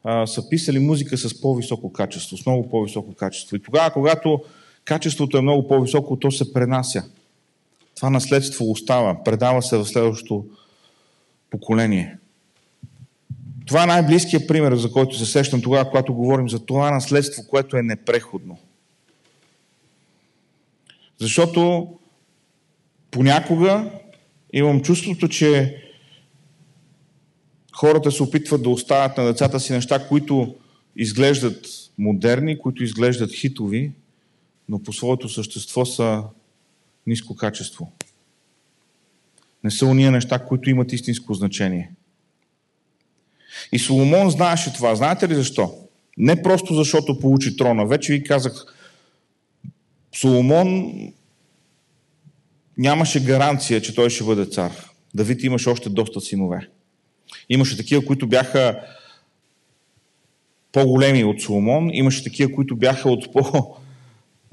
а, 0.03 0.27
са 0.27 0.49
писали 0.49 0.79
музика 0.79 1.17
с 1.17 1.41
по-високо 1.41 1.93
качество, 1.93 2.37
с 2.37 2.45
много 2.45 2.69
по-високо 2.69 3.13
качество. 3.13 3.55
И 3.55 3.61
тогава, 3.61 3.91
когато 3.93 4.43
качеството 4.85 5.37
е 5.37 5.41
много 5.41 5.67
по-високо, 5.67 6.19
то 6.19 6.31
се 6.31 6.53
пренася. 6.53 7.03
Това 7.95 8.09
наследство 8.09 8.71
остава, 8.71 9.23
предава 9.23 9.61
се 9.61 9.77
в 9.77 9.85
следващото 9.85 10.45
поколение. 11.49 12.17
Това 13.65 13.83
е 13.83 13.87
най-близкият 13.87 14.47
пример, 14.47 14.75
за 14.75 14.91
който 14.91 15.17
се 15.17 15.25
сещам 15.25 15.61
тогава, 15.61 15.89
когато 15.89 16.13
говорим 16.13 16.49
за 16.49 16.65
това 16.65 16.91
наследство, 16.91 17.43
което 17.47 17.77
е 17.77 17.81
непреходно. 17.81 18.57
Защото 21.19 21.89
понякога 23.11 23.91
имам 24.53 24.81
чувството, 24.81 25.27
че 25.27 25.77
хората 27.73 28.11
се 28.11 28.23
опитват 28.23 28.63
да 28.63 28.69
оставят 28.69 29.17
на 29.17 29.25
децата 29.25 29.59
си 29.59 29.73
неща, 29.73 30.07
които 30.07 30.55
изглеждат 30.95 31.67
модерни, 31.97 32.59
които 32.59 32.83
изглеждат 32.83 33.33
хитови, 33.33 33.91
но 34.71 34.83
по 34.83 34.93
своето 34.93 35.29
същество 35.29 35.85
са 35.85 36.23
ниско 37.07 37.35
качество. 37.35 37.91
Не 39.63 39.71
са 39.71 39.85
уния 39.85 40.11
неща, 40.11 40.45
които 40.45 40.69
имат 40.69 40.93
истинско 40.93 41.33
значение. 41.33 41.91
И 43.71 43.79
Соломон 43.79 44.29
знаеше 44.29 44.73
това. 44.73 44.95
Знаете 44.95 45.29
ли 45.29 45.35
защо? 45.35 45.75
Не 46.17 46.41
просто 46.41 46.73
защото 46.73 47.19
получи 47.19 47.57
трона. 47.57 47.85
Вече 47.85 48.13
ви 48.13 48.23
казах, 48.23 48.65
Соломон 50.15 50.93
нямаше 52.77 53.23
гаранция, 53.23 53.81
че 53.81 53.95
той 53.95 54.09
ще 54.09 54.23
бъде 54.23 54.45
цар. 54.45 54.71
Давид 55.13 55.43
имаше 55.43 55.69
още 55.69 55.89
доста 55.89 56.21
синове. 56.21 56.69
Имаше 57.49 57.77
такива, 57.77 58.05
които 58.05 58.27
бяха 58.27 58.79
по-големи 60.71 61.23
от 61.23 61.41
Соломон, 61.41 61.89
имаше 61.93 62.23
такива, 62.23 62.51
които 62.51 62.75
бяха 62.75 63.09
от 63.09 63.27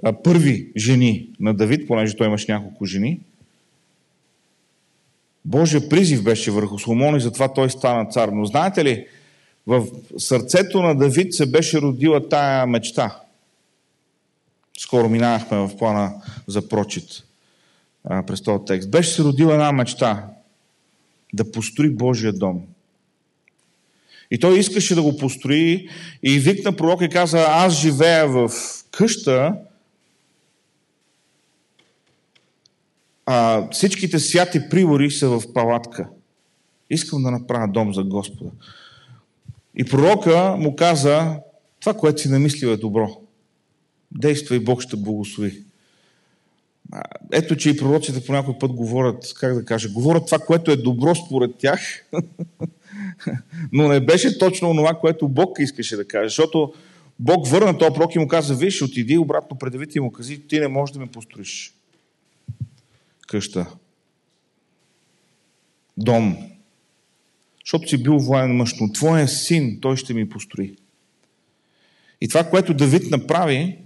по-първи 0.02 0.72
жени 0.76 1.28
на 1.40 1.54
Давид, 1.54 1.88
понеже 1.88 2.16
той 2.16 2.26
имаше 2.26 2.52
няколко 2.52 2.86
жени. 2.86 3.20
Божия 5.44 5.88
призив 5.88 6.22
беше 6.22 6.50
върху 6.50 6.78
Соломон 6.78 7.16
и 7.16 7.20
затова 7.20 7.52
той 7.52 7.70
стана 7.70 8.10
цар. 8.10 8.28
Но 8.28 8.44
знаете 8.44 8.84
ли, 8.84 9.06
в 9.66 9.86
сърцето 10.18 10.82
на 10.82 10.94
Давид 10.94 11.34
се 11.34 11.46
беше 11.46 11.80
родила 11.80 12.28
тая 12.28 12.66
мечта. 12.66 13.20
Скоро 14.78 15.08
минавахме 15.08 15.58
в 15.58 15.76
плана 15.78 16.12
за 16.46 16.68
прочит 16.68 17.24
през 18.26 18.42
този 18.42 18.64
текст. 18.64 18.90
Беше 18.90 19.10
се 19.10 19.22
родила 19.22 19.52
една 19.52 19.72
мечта 19.72 20.26
да 21.32 21.52
построи 21.52 21.90
Божия 21.90 22.32
дом. 22.32 22.62
И 24.30 24.38
той 24.38 24.58
искаше 24.58 24.94
да 24.94 25.02
го 25.02 25.16
построи 25.16 25.88
и 26.22 26.38
викна 26.38 26.76
пророк 26.76 27.02
и 27.02 27.08
каза, 27.08 27.46
аз 27.48 27.80
живея 27.80 28.28
в 28.28 28.50
къща, 28.90 29.54
а 33.30 33.68
всичките 33.70 34.18
святи 34.18 34.68
привори 34.70 35.10
са 35.10 35.28
в 35.28 35.52
палатка. 35.54 36.08
Искам 36.90 37.22
да 37.22 37.30
направя 37.30 37.68
дом 37.68 37.94
за 37.94 38.02
Господа. 38.04 38.50
И 39.76 39.84
пророка 39.84 40.56
му 40.58 40.76
каза, 40.76 41.36
това, 41.80 41.94
което 41.94 42.20
си 42.20 42.28
намислил 42.28 42.68
е 42.68 42.76
добро. 42.76 43.20
Действай, 44.12 44.58
Бог 44.58 44.82
ще 44.82 44.96
благослови. 44.96 45.62
Ето, 47.32 47.56
че 47.56 47.70
и 47.70 47.76
пророците 47.76 48.26
по 48.26 48.32
някой 48.32 48.58
път 48.58 48.72
говорят, 48.72 49.34
как 49.34 49.54
да 49.54 49.64
кажа, 49.64 49.88
говорят 49.88 50.26
това, 50.26 50.38
което 50.38 50.70
е 50.70 50.76
добро 50.76 51.14
според 51.14 51.56
тях, 51.58 51.80
но 53.72 53.88
не 53.88 54.00
беше 54.00 54.38
точно 54.38 54.76
това, 54.76 54.94
което 54.94 55.28
Бог 55.28 55.58
искаше 55.58 55.96
да 55.96 56.04
каже, 56.04 56.28
защото 56.28 56.72
Бог 57.18 57.48
върна 57.48 57.78
този 57.78 57.94
пророк 57.94 58.14
и 58.14 58.18
му 58.18 58.28
каза, 58.28 58.54
виж, 58.54 58.82
отиди 58.82 59.18
обратно 59.18 59.58
пред 59.58 59.72
Давид 59.72 59.94
и 59.94 60.00
му 60.00 60.12
кази, 60.12 60.48
ти 60.48 60.60
не 60.60 60.68
можеш 60.68 60.92
да 60.92 61.00
ме 61.00 61.06
построиш 61.06 61.77
къща, 63.28 63.66
дом, 65.96 66.36
защото 67.64 67.88
си 67.88 68.02
бил 68.02 68.18
воен 68.18 68.56
мъж, 68.56 68.74
но 68.80 68.92
твоя 68.92 69.28
син, 69.28 69.78
той 69.80 69.96
ще 69.96 70.14
ми 70.14 70.28
построи. 70.28 70.76
И 72.20 72.28
това, 72.28 72.44
което 72.44 72.74
Давид 72.74 73.10
направи, 73.10 73.78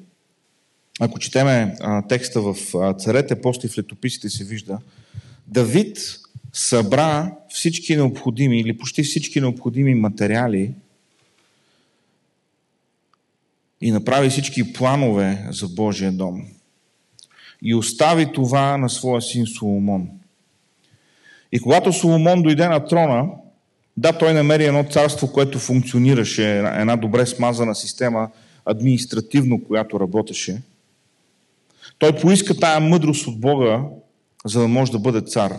ако 1.01 1.19
четеме 1.19 1.77
а, 1.81 2.07
текста 2.07 2.41
в 2.41 2.57
а, 2.75 2.95
царете, 2.95 3.41
после 3.41 3.69
в 3.69 3.79
летописите 3.79 4.31
се 4.31 4.45
вижда, 4.45 4.79
Давид 5.47 5.99
събра 6.53 7.33
всички 7.49 7.97
необходими 7.97 8.61
или 8.61 8.79
почти 8.79 9.03
всички 9.03 9.41
необходими 9.41 9.95
материали 9.95 10.75
и 13.81 13.91
направи 13.91 14.31
всички 14.31 14.73
планове 14.73 15.49
за 15.51 15.69
Божия 15.69 16.13
дом. 16.13 16.47
И 17.63 17.75
остави 17.75 18.33
това 18.33 18.77
на 18.77 18.91
своя 18.91 19.23
син 19.23 19.47
Соломон. 19.47 20.09
И 21.53 21.61
когато 21.61 21.93
Соломон 21.93 22.43
дойде 22.43 22.69
на 22.69 22.87
трона, 22.87 23.27
да, 23.97 24.13
той 24.13 24.35
намери 24.35 24.65
едно 24.65 24.85
царство, 24.85 25.33
което 25.33 25.59
функционираше, 25.59 26.59
една 26.59 26.97
добре 26.97 27.27
смазана 27.27 27.75
система, 27.75 28.31
административно, 28.65 29.65
която 29.65 30.01
работеше. 30.01 30.63
Той 31.99 32.17
поиска 32.17 32.59
тая 32.59 32.81
мъдрост 32.81 33.27
от 33.27 33.41
Бога, 33.41 33.81
за 34.45 34.61
да 34.61 34.69
може 34.69 34.93
да 34.93 34.99
бъде 34.99 35.21
цар. 35.21 35.53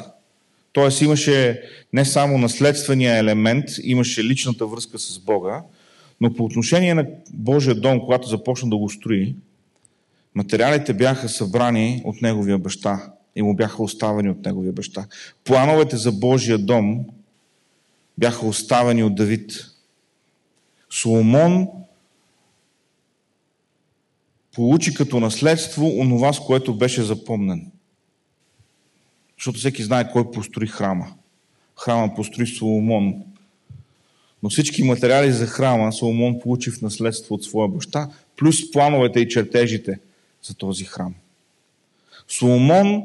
Тоест 0.73 1.01
имаше 1.01 1.61
не 1.93 2.05
само 2.05 2.37
наследствения 2.37 3.17
елемент, 3.17 3.65
имаше 3.83 4.23
личната 4.23 4.65
връзка 4.65 4.99
с 4.99 5.19
Бога, 5.19 5.61
но 6.21 6.33
по 6.33 6.43
отношение 6.43 6.93
на 6.93 7.05
Божия 7.33 7.75
дом, 7.75 7.99
когато 7.99 8.27
започна 8.27 8.69
да 8.69 8.77
го 8.77 8.89
строи, 8.89 9.35
материалите 10.35 10.93
бяха 10.93 11.29
събрани 11.29 12.01
от 12.05 12.21
неговия 12.21 12.57
баща 12.57 13.13
и 13.35 13.41
му 13.41 13.55
бяха 13.55 13.83
оставени 13.83 14.29
от 14.29 14.45
неговия 14.45 14.73
баща. 14.73 15.07
Плановете 15.43 15.97
за 15.97 16.11
Божия 16.11 16.57
дом 16.57 17.05
бяха 18.17 18.47
оставени 18.47 19.03
от 19.03 19.15
Давид. 19.15 19.51
Соломон 20.89 21.67
получи 24.55 24.93
като 24.93 25.19
наследство 25.19 25.99
онова, 25.99 26.33
с 26.33 26.39
което 26.39 26.77
беше 26.77 27.03
запомнен. 27.03 27.71
Защото 29.37 29.59
всеки 29.59 29.83
знае 29.83 30.11
кой 30.11 30.31
построи 30.31 30.67
храма. 30.67 31.07
Храма 31.83 32.15
построи 32.15 32.47
Соломон. 32.47 33.23
Но 34.43 34.49
всички 34.49 34.83
материали 34.83 35.31
за 35.31 35.47
храма 35.47 35.93
Соломон 35.93 36.39
получи 36.39 36.71
в 36.71 36.81
наследство 36.81 37.35
от 37.35 37.43
своя 37.43 37.67
баща, 37.67 38.09
плюс 38.35 38.71
плановете 38.71 39.19
и 39.19 39.29
чертежите 39.29 39.99
за 40.43 40.53
този 40.53 40.85
храм. 40.85 41.15
Соломон 42.27 43.03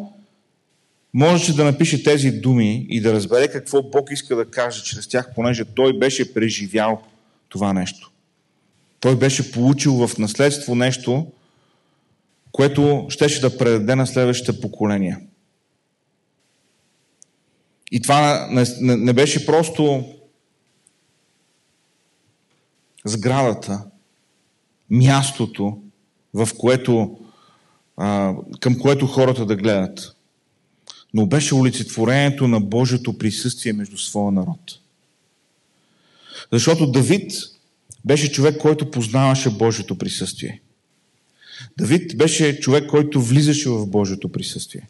можеше 1.14 1.56
да 1.56 1.64
напише 1.64 2.02
тези 2.02 2.30
думи 2.30 2.86
и 2.88 3.00
да 3.00 3.12
разбере 3.12 3.48
какво 3.48 3.82
Бог 3.82 4.10
иска 4.10 4.36
да 4.36 4.50
каже 4.50 4.84
чрез 4.84 5.08
тях, 5.08 5.34
понеже 5.34 5.64
той 5.64 5.98
беше 5.98 6.34
преживял 6.34 7.02
това 7.48 7.72
нещо. 7.72 8.10
Той 9.00 9.16
беше 9.16 9.52
получил 9.52 10.06
в 10.06 10.18
наследство 10.18 10.74
нещо, 10.74 11.26
което 12.52 13.06
щеше 13.08 13.40
да 13.40 13.58
предаде 13.58 13.94
на 13.94 14.06
следващите 14.06 14.60
поколения. 14.60 15.20
И 17.90 18.02
това 18.02 18.48
не, 18.50 18.64
не, 18.80 19.12
беше 19.12 19.46
просто 19.46 20.04
сградата, 23.04 23.84
мястото, 24.90 25.78
в 26.34 26.48
което, 26.58 27.20
а, 27.98 28.34
към 28.60 28.78
което 28.78 29.06
хората 29.06 29.46
да 29.46 29.56
гледат 29.56 30.14
но 31.14 31.26
беше 31.26 31.54
олицетворението 31.54 32.48
на 32.48 32.60
Божието 32.60 33.18
присъствие 33.18 33.72
между 33.72 33.98
своя 33.98 34.32
народ. 34.32 34.78
Защото 36.52 36.90
Давид 36.90 37.32
беше 38.04 38.32
човек, 38.32 38.58
който 38.60 38.90
познаваше 38.90 39.50
Божието 39.50 39.98
присъствие. 39.98 40.60
Давид 41.78 42.16
беше 42.18 42.60
човек, 42.60 42.86
който 42.86 43.22
влизаше 43.22 43.68
в 43.68 43.86
Божието 43.86 44.28
присъствие. 44.28 44.88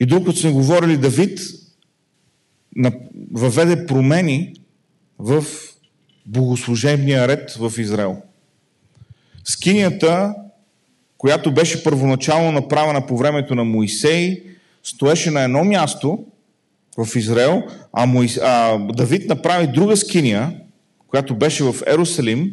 И 0.00 0.06
път 0.24 0.36
сме 0.36 0.52
говорили, 0.52 0.96
Давид 0.96 1.40
въведе 3.32 3.86
промени 3.86 4.54
в 5.18 5.44
богослужебния 6.26 7.28
ред 7.28 7.52
в 7.52 7.72
Израел. 7.78 8.22
Скинията 9.44 10.34
която 11.18 11.54
беше 11.54 11.84
първоначално 11.84 12.52
направена 12.52 13.06
по 13.06 13.16
времето 13.16 13.54
на 13.54 13.64
Моисей, 13.64 14.42
стоеше 14.82 15.30
на 15.30 15.42
едно 15.42 15.64
място 15.64 16.24
в 16.98 17.16
Израел, 17.16 17.62
а, 17.92 18.26
а 18.42 18.78
Давид 18.78 19.28
направи 19.28 19.66
друга 19.66 19.96
скиния, 19.96 20.52
която 21.08 21.34
беше 21.34 21.64
в 21.64 21.74
Ерусалим 21.86 22.52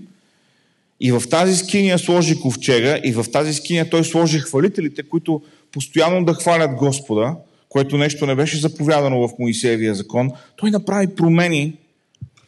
И 0.99 1.11
в 1.11 1.23
тази 1.29 1.57
скиния 1.57 1.99
сложи 1.99 2.39
ковчега, 2.39 2.99
и 3.03 3.11
в 3.11 3.25
тази 3.31 3.53
скиния 3.53 3.89
той 3.89 4.03
сложи 4.03 4.39
хвалителите, 4.39 5.03
които 5.03 5.41
постоянно 5.71 6.25
да 6.25 6.33
хвалят 6.33 6.75
Господа, 6.75 7.35
което 7.69 7.97
нещо 7.97 8.25
не 8.25 8.35
беше 8.35 8.59
заповядано 8.59 9.27
в 9.27 9.39
Моисеевия 9.39 9.95
закон. 9.95 10.31
Той 10.55 10.71
направи 10.71 11.07
промени 11.07 11.73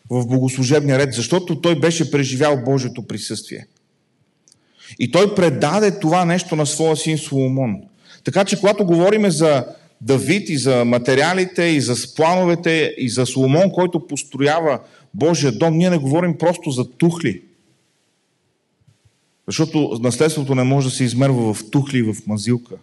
в 0.09 0.27
богослужебния 0.27 0.99
ред, 0.99 1.13
защото 1.13 1.61
той 1.61 1.79
беше 1.79 2.11
преживял 2.11 2.63
Божието 2.65 3.07
присъствие. 3.07 3.67
И 4.99 5.11
той 5.11 5.35
предаде 5.35 5.99
това 5.99 6.25
нещо 6.25 6.55
на 6.55 6.65
своя 6.65 6.95
син 6.95 7.17
Соломон. 7.17 7.81
Така 8.23 8.45
че, 8.45 8.59
когато 8.59 8.85
говорим 8.85 9.31
за 9.31 9.65
Давид 10.01 10.49
и 10.49 10.57
за 10.57 10.85
материалите, 10.85 11.63
и 11.63 11.81
за 11.81 12.15
плановете, 12.15 12.93
и 12.97 13.09
за 13.09 13.25
Соломон, 13.25 13.71
който 13.71 14.07
построява 14.07 14.79
Божия 15.13 15.51
дом, 15.51 15.77
ние 15.77 15.89
не 15.89 15.97
говорим 15.97 16.37
просто 16.37 16.71
за 16.71 16.89
тухли. 16.89 17.41
Защото 19.47 19.99
наследството 20.01 20.55
не 20.55 20.63
може 20.63 20.87
да 20.87 20.95
се 20.95 21.03
измерва 21.03 21.53
в 21.53 21.69
тухли 21.71 21.97
и 21.97 22.03
в 22.03 22.15
мазилка. 22.27 22.75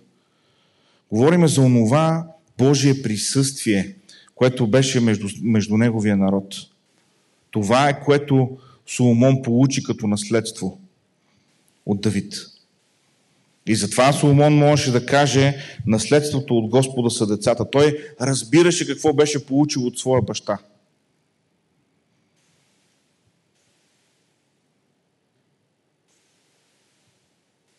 Говорим 1.12 1.48
за 1.48 1.60
онова 1.60 2.26
Божие 2.58 3.02
присъствие, 3.02 3.94
което 4.34 4.66
беше 4.66 5.00
между, 5.00 5.28
между 5.42 5.76
неговия 5.76 6.16
народ. 6.16 6.54
Това 7.50 7.88
е 7.88 8.00
което 8.00 8.48
Соломон 8.86 9.42
получи 9.42 9.82
като 9.82 10.06
наследство 10.06 10.78
от 11.86 12.00
Давид. 12.00 12.34
И 13.66 13.74
затова 13.74 14.12
Соломон 14.12 14.54
можеше 14.54 14.92
да 14.92 15.06
каже, 15.06 15.56
наследството 15.86 16.58
от 16.58 16.70
Господа 16.70 17.10
са 17.10 17.26
децата. 17.26 17.70
Той 17.70 18.14
разбираше 18.20 18.86
какво 18.86 19.12
беше 19.12 19.46
получил 19.46 19.86
от 19.86 19.98
своя 19.98 20.22
баща. 20.22 20.58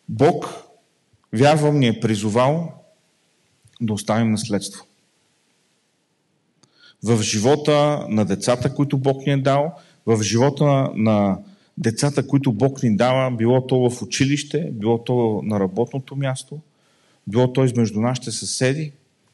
Бог, 0.10 0.64
вярвам, 1.34 1.80
ни 1.80 1.88
е 1.88 2.00
призовал 2.00 2.74
да 3.82 3.94
оставим 3.94 4.32
наследство. 4.32 4.86
В 7.04 7.22
живота 7.22 8.06
на 8.10 8.26
децата, 8.26 8.76
които 8.76 8.98
Бог 8.98 9.26
ни 9.26 9.34
е 9.34 9.38
дал, 9.38 9.80
в 10.06 10.24
живота 10.24 10.92
на 10.96 11.40
децата, 11.78 12.28
които 12.28 12.52
Бог 12.54 12.84
ни 12.84 12.96
дава, 12.96 13.32
било 13.32 13.68
то 13.68 13.90
в 13.90 14.02
училище, 14.02 14.72
било 14.74 15.04
то 15.04 15.42
на 15.44 15.60
работното 15.60 16.16
място, 16.16 16.60
било 17.28 17.54
то 17.54 17.64
измежду 17.64 18.02
нашите 18.02 18.32
съседи, 18.32 18.92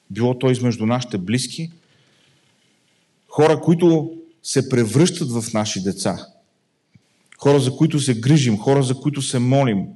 било 0.09 0.39
то 0.39 0.51
измежду 0.51 0.85
нашите 0.85 1.17
близки. 1.17 1.71
Хора, 3.27 3.61
които 3.61 4.13
се 4.43 4.69
превръщат 4.69 5.31
в 5.31 5.53
наши 5.53 5.81
деца. 5.83 6.27
Хора, 7.37 7.59
за 7.59 7.75
които 7.75 7.99
се 7.99 8.19
грижим, 8.19 8.57
хора, 8.57 8.83
за 8.83 8.95
които 8.95 9.21
се 9.21 9.39
молим, 9.39 9.87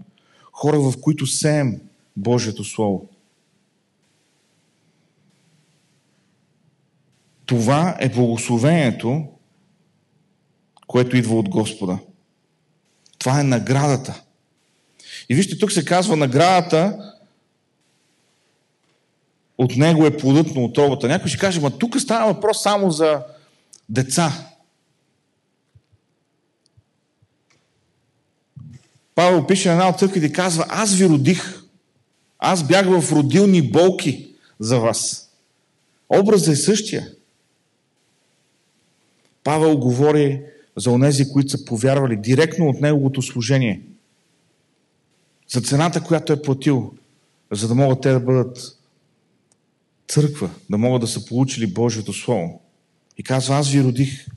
хора, 0.51 0.79
в 0.79 0.93
които 1.01 1.27
сеем 1.27 1.81
Божието 2.17 2.63
Слово. 2.63 3.09
Това 7.45 7.97
е 7.99 8.09
благословението, 8.09 9.27
което 10.87 11.17
идва 11.17 11.35
от 11.39 11.49
Господа. 11.49 11.99
Това 13.23 13.39
е 13.39 13.43
наградата. 13.43 14.21
И 15.29 15.35
вижте, 15.35 15.57
тук 15.57 15.71
се 15.71 15.85
казва 15.85 16.15
наградата 16.15 17.13
от 19.57 19.75
него 19.75 20.05
е 20.05 20.17
плодът 20.17 20.55
на 20.55 20.61
отробата. 20.61 21.07
Някой 21.07 21.29
ще 21.29 21.37
каже, 21.37 21.59
ма 21.59 21.77
тук 21.77 21.99
става 21.99 22.33
въпрос 22.33 22.61
само 22.61 22.91
за 22.91 23.23
деца. 23.89 24.49
Павел 29.15 29.47
пише 29.47 29.67
на 29.67 29.73
една 29.73 29.89
от 29.89 29.99
църквите 29.99 30.25
и 30.25 30.33
казва, 30.33 30.65
аз 30.69 30.95
ви 30.95 31.09
родих. 31.09 31.63
Аз 32.39 32.67
бях 32.67 32.85
в 32.85 33.11
родилни 33.11 33.71
болки 33.71 34.35
за 34.59 34.79
вас. 34.79 35.29
Образът 36.09 36.53
е 36.53 36.55
същия. 36.55 37.11
Павел 39.43 39.77
говори 39.77 40.52
за 40.75 40.91
онези, 40.91 41.29
които 41.29 41.49
са 41.49 41.65
повярвали 41.65 42.17
директно 42.17 42.69
от 42.69 42.81
неговото 42.81 43.21
служение. 43.21 43.81
За 45.53 45.61
цената, 45.61 46.03
която 46.03 46.33
е 46.33 46.41
платил, 46.41 46.93
за 47.51 47.67
да 47.67 47.75
могат 47.75 48.01
те 48.01 48.11
да 48.11 48.19
бъдат 48.19 48.77
църква, 50.07 50.49
да 50.69 50.77
могат 50.77 51.01
да 51.01 51.07
са 51.07 51.25
получили 51.25 51.73
Божието 51.73 52.13
Слово. 52.13 52.61
И 53.17 53.23
казва, 53.23 53.55
аз 53.55 53.69
ви 53.69 53.83
родих. 53.83 54.27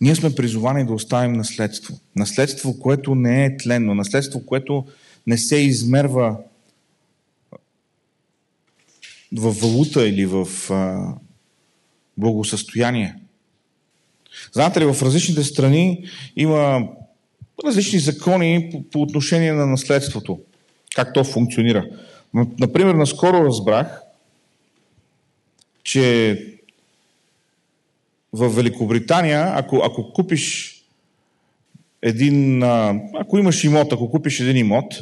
Ние 0.00 0.14
сме 0.14 0.34
призовани 0.34 0.86
да 0.86 0.92
оставим 0.92 1.32
наследство. 1.32 2.00
Наследство, 2.16 2.78
което 2.78 3.14
не 3.14 3.44
е 3.44 3.56
тленно. 3.56 3.94
Наследство, 3.94 4.46
което 4.46 4.86
не 5.26 5.38
се 5.38 5.56
измерва 5.56 6.38
в 9.32 9.52
валута 9.52 10.08
или 10.08 10.26
в 10.26 10.48
благосъстояние. 12.20 13.16
Знаете 14.52 14.80
ли, 14.80 14.84
в 14.84 15.02
различните 15.02 15.44
страни 15.44 16.04
има 16.36 16.88
различни 17.64 17.98
закони 17.98 18.70
по, 18.92 19.02
отношение 19.02 19.52
на 19.52 19.66
наследството. 19.66 20.40
Как 20.94 21.14
то 21.14 21.24
функционира. 21.24 21.86
Например, 22.34 22.94
наскоро 22.94 23.44
разбрах, 23.44 24.00
че 25.82 26.36
в 28.32 28.48
Великобритания, 28.48 29.52
ако, 29.54 29.76
ако 29.84 30.12
купиш 30.12 30.74
един, 32.02 32.62
ако 32.62 33.38
имаш 33.38 33.64
имот, 33.64 33.92
ако 33.92 34.10
купиш 34.10 34.40
един 34.40 34.56
имот, 34.56 34.94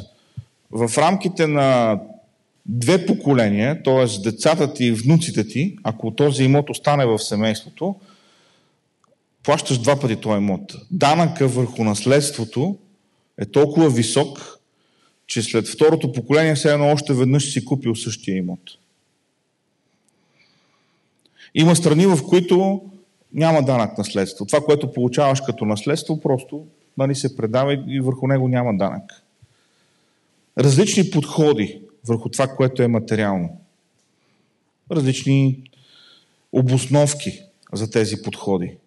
в 0.71 0.97
рамките 0.97 1.47
на 1.47 1.99
две 2.69 3.05
поколения, 3.05 3.83
т.е. 3.83 4.21
децата 4.21 4.73
ти 4.73 4.85
и 4.85 4.91
внуците 4.91 5.47
ти, 5.47 5.77
ако 5.83 6.11
този 6.11 6.43
имот 6.43 6.69
остане 6.69 7.05
в 7.05 7.19
семейството, 7.19 7.95
плащаш 9.43 9.77
два 9.77 9.99
пъти 9.99 10.15
този 10.15 10.37
имот. 10.37 10.73
Данъка 10.91 11.47
върху 11.47 11.83
наследството 11.83 12.77
е 13.37 13.45
толкова 13.45 13.89
висок, 13.89 14.59
че 15.27 15.41
след 15.41 15.67
второто 15.67 16.11
поколение 16.11 16.55
все 16.55 16.73
едно 16.73 16.91
още 16.91 17.13
веднъж 17.13 17.53
си 17.53 17.65
купил 17.65 17.95
същия 17.95 18.37
имот. 18.37 18.59
Има 21.55 21.75
страни, 21.75 22.05
в 22.05 22.19
които 22.29 22.81
няма 23.33 23.63
данък 23.63 23.97
наследство. 23.97 24.45
Това, 24.45 24.61
което 24.61 24.93
получаваш 24.93 25.41
като 25.41 25.65
наследство, 25.65 26.21
просто 26.21 26.65
нали, 26.97 27.15
се 27.15 27.35
предава 27.35 27.83
и 27.87 27.99
върху 27.99 28.27
него 28.27 28.47
няма 28.47 28.77
данък. 28.77 29.23
Различни 30.57 31.09
подходи 31.09 31.81
върху 32.07 32.29
това, 32.29 32.47
което 32.47 32.83
е 32.83 32.87
материално. 32.87 33.61
Различни 34.91 35.71
обосновки 36.51 37.43
за 37.73 37.91
тези 37.91 38.21
подходи. 38.21 38.77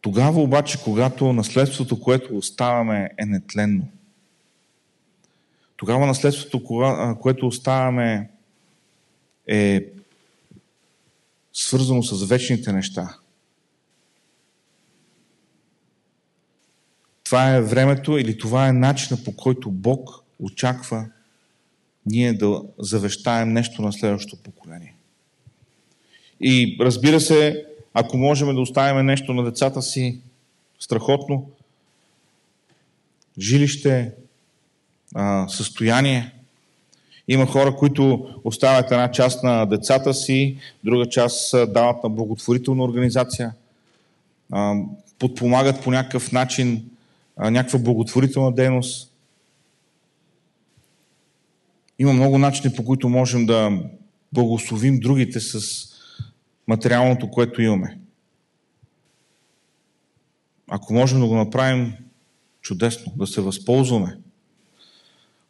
Тогава 0.00 0.40
обаче, 0.40 0.78
когато 0.84 1.32
наследството, 1.32 2.00
което 2.00 2.36
оставаме, 2.36 3.10
е 3.18 3.24
нетленно, 3.24 3.88
тогава 5.76 6.06
наследството, 6.06 6.64
което 7.20 7.46
оставаме, 7.46 8.30
е 9.46 9.86
свързано 11.52 12.02
с 12.02 12.26
вечните 12.26 12.72
неща. 12.72 13.18
Това 17.28 17.54
е 17.54 17.62
времето 17.62 18.18
или 18.18 18.38
това 18.38 18.68
е 18.68 18.72
начина 18.72 19.24
по 19.24 19.36
който 19.36 19.70
Бог 19.70 20.24
очаква 20.38 21.06
ние 22.06 22.32
да 22.32 22.62
завещаем 22.78 23.52
нещо 23.52 23.82
на 23.82 23.92
следващото 23.92 24.42
поколение. 24.42 24.94
И 26.40 26.76
разбира 26.80 27.20
се, 27.20 27.64
ако 27.94 28.16
можем 28.16 28.54
да 28.54 28.60
оставим 28.60 29.06
нещо 29.06 29.34
на 29.34 29.44
децата 29.44 29.82
си, 29.82 30.20
страхотно, 30.80 31.50
жилище, 33.38 34.12
състояние. 35.48 36.34
Има 37.28 37.46
хора, 37.46 37.76
които 37.76 38.34
оставят 38.44 38.90
една 38.90 39.10
част 39.10 39.42
на 39.42 39.66
децата 39.66 40.14
си, 40.14 40.58
друга 40.84 41.08
част 41.08 41.72
дават 41.72 42.04
на 42.04 42.10
благотворителна 42.10 42.84
организация, 42.84 43.52
подпомагат 45.18 45.84
по 45.84 45.90
някакъв 45.90 46.32
начин 46.32 46.90
някаква 47.38 47.78
благотворителна 47.78 48.52
дейност. 48.52 49.14
Има 51.98 52.12
много 52.12 52.38
начини, 52.38 52.74
по 52.74 52.84
които 52.84 53.08
можем 53.08 53.46
да 53.46 53.82
благословим 54.32 55.00
другите 55.00 55.40
с 55.40 55.60
материалното, 56.66 57.30
което 57.30 57.62
имаме. 57.62 57.98
Ако 60.70 60.92
можем 60.92 61.20
да 61.20 61.26
го 61.26 61.34
направим, 61.34 61.94
чудесно, 62.60 63.12
да 63.16 63.26
се 63.26 63.40
възползваме 63.40 64.18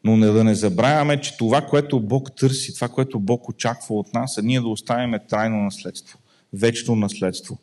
Но 0.05 0.17
не 0.17 0.27
да 0.27 0.45
не 0.45 0.55
забравяме, 0.55 1.21
че 1.21 1.37
това, 1.37 1.67
което 1.67 2.01
Бог 2.01 2.37
търси, 2.37 2.75
това, 2.75 2.89
което 2.89 3.21
Бог 3.21 3.49
очаква 3.49 3.95
от 3.95 4.15
нас, 4.15 4.39
е 4.39 4.43
ние 4.43 4.61
да 4.61 4.69
оставим 4.69 5.19
трайно 5.29 5.57
наследство, 5.57 6.19
вечно 6.53 6.97
наследство. 6.97 7.59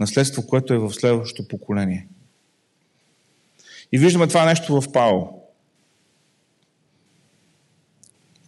Наследство, 0.00 0.46
което 0.46 0.74
е 0.74 0.78
в 0.78 0.90
следващото 0.90 1.48
поколение. 1.48 2.08
И 3.92 3.98
виждаме 3.98 4.26
това 4.26 4.44
нещо 4.44 4.80
в 4.80 4.92
Павел. 4.92 5.28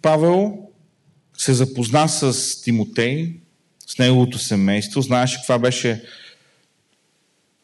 Павел 0.03 0.59
се 1.37 1.55
запозна 1.55 2.09
с 2.09 2.63
Тимотей, 2.63 3.41
с 3.87 3.99
неговото 3.99 4.39
семейство, 4.39 5.03
знаеше 5.03 5.37
каква 5.37 5.59
беше 5.59 6.03